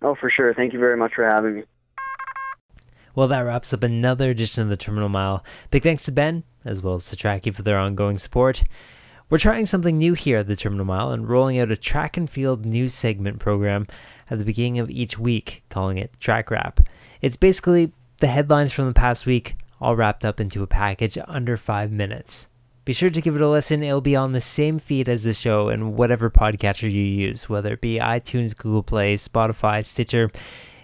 Oh, 0.00 0.14
for 0.18 0.30
sure. 0.30 0.54
Thank 0.54 0.72
you 0.72 0.78
very 0.78 0.96
much 0.96 1.12
for 1.14 1.22
having 1.22 1.56
me. 1.56 1.64
Well, 3.14 3.28
that 3.28 3.40
wraps 3.40 3.74
up 3.74 3.82
another 3.82 4.30
edition 4.30 4.62
of 4.62 4.70
the 4.70 4.78
Terminal 4.78 5.10
Mile. 5.10 5.44
Big 5.70 5.82
thanks 5.82 6.06
to 6.06 6.12
Ben, 6.12 6.44
as 6.64 6.80
well 6.80 6.94
as 6.94 7.10
to 7.10 7.14
Trackie 7.16 7.54
for 7.54 7.60
their 7.60 7.76
ongoing 7.76 8.16
support. 8.16 8.64
We're 9.28 9.36
trying 9.36 9.66
something 9.66 9.98
new 9.98 10.14
here 10.14 10.38
at 10.38 10.46
the 10.46 10.56
Terminal 10.56 10.86
Mile 10.86 11.10
and 11.10 11.28
rolling 11.28 11.58
out 11.58 11.70
a 11.70 11.76
track 11.76 12.16
and 12.16 12.30
field 12.30 12.64
news 12.64 12.94
segment 12.94 13.38
program 13.38 13.86
at 14.30 14.38
the 14.38 14.44
beginning 14.46 14.78
of 14.78 14.88
each 14.88 15.18
week, 15.18 15.64
calling 15.68 15.98
it 15.98 16.18
Track 16.20 16.50
Wrap. 16.50 16.80
It's 17.20 17.36
basically 17.36 17.92
the 18.20 18.28
headlines 18.28 18.72
from 18.72 18.86
the 18.86 18.94
past 18.94 19.26
week, 19.26 19.56
all 19.78 19.94
wrapped 19.94 20.24
up 20.24 20.40
into 20.40 20.62
a 20.62 20.66
package 20.66 21.18
under 21.28 21.58
five 21.58 21.92
minutes. 21.92 22.48
Be 22.84 22.92
sure 22.92 23.10
to 23.10 23.20
give 23.20 23.36
it 23.36 23.40
a 23.40 23.48
listen. 23.48 23.84
It'll 23.84 24.00
be 24.00 24.16
on 24.16 24.32
the 24.32 24.40
same 24.40 24.80
feed 24.80 25.08
as 25.08 25.22
the 25.22 25.32
show 25.32 25.68
and 25.68 25.94
whatever 25.94 26.30
podcatcher 26.30 26.90
you 26.90 27.02
use, 27.02 27.48
whether 27.48 27.74
it 27.74 27.80
be 27.80 27.98
iTunes, 27.98 28.56
Google 28.56 28.82
Play, 28.82 29.14
Spotify, 29.16 29.84
Stitcher, 29.84 30.32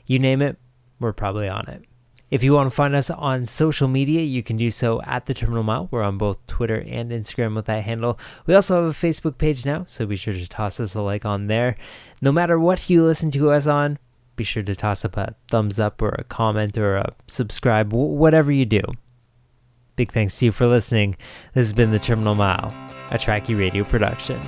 you 0.06 0.20
name 0.20 0.40
it, 0.40 0.58
we're 1.00 1.12
probably 1.12 1.48
on 1.48 1.66
it. 1.68 1.84
If 2.30 2.44
you 2.44 2.52
want 2.52 2.70
to 2.70 2.76
find 2.76 2.94
us 2.94 3.10
on 3.10 3.46
social 3.46 3.88
media, 3.88 4.20
you 4.20 4.42
can 4.42 4.56
do 4.56 4.70
so 4.70 5.00
at 5.02 5.26
the 5.26 5.34
Terminal 5.34 5.62
Mile. 5.64 5.88
We're 5.90 6.02
on 6.02 6.18
both 6.18 6.46
Twitter 6.46 6.84
and 6.86 7.10
Instagram 7.10 7.56
with 7.56 7.64
that 7.64 7.84
handle. 7.84 8.18
We 8.46 8.54
also 8.54 8.76
have 8.76 8.84
a 8.84 8.96
Facebook 8.96 9.38
page 9.38 9.66
now, 9.66 9.84
so 9.86 10.06
be 10.06 10.16
sure 10.16 10.34
to 10.34 10.46
toss 10.46 10.78
us 10.78 10.94
a 10.94 11.00
like 11.00 11.24
on 11.24 11.46
there. 11.46 11.76
No 12.20 12.30
matter 12.30 12.60
what 12.60 12.88
you 12.90 13.02
listen 13.02 13.30
to 13.32 13.50
us 13.50 13.66
on, 13.66 13.98
be 14.36 14.44
sure 14.44 14.62
to 14.62 14.76
toss 14.76 15.04
up 15.04 15.16
a 15.16 15.34
thumbs 15.50 15.80
up 15.80 16.00
or 16.00 16.10
a 16.10 16.24
comment 16.24 16.76
or 16.76 16.96
a 16.96 17.14
subscribe, 17.26 17.92
whatever 17.92 18.52
you 18.52 18.66
do. 18.66 18.82
Big 19.98 20.12
thanks 20.12 20.38
to 20.38 20.44
you 20.44 20.52
for 20.52 20.68
listening. 20.68 21.16
This 21.54 21.66
has 21.66 21.72
been 21.72 21.90
The 21.90 21.98
Terminal 21.98 22.36
Mile, 22.36 22.72
a 23.10 23.18
Trackie 23.18 23.58
Radio 23.58 23.82
production. 23.82 24.40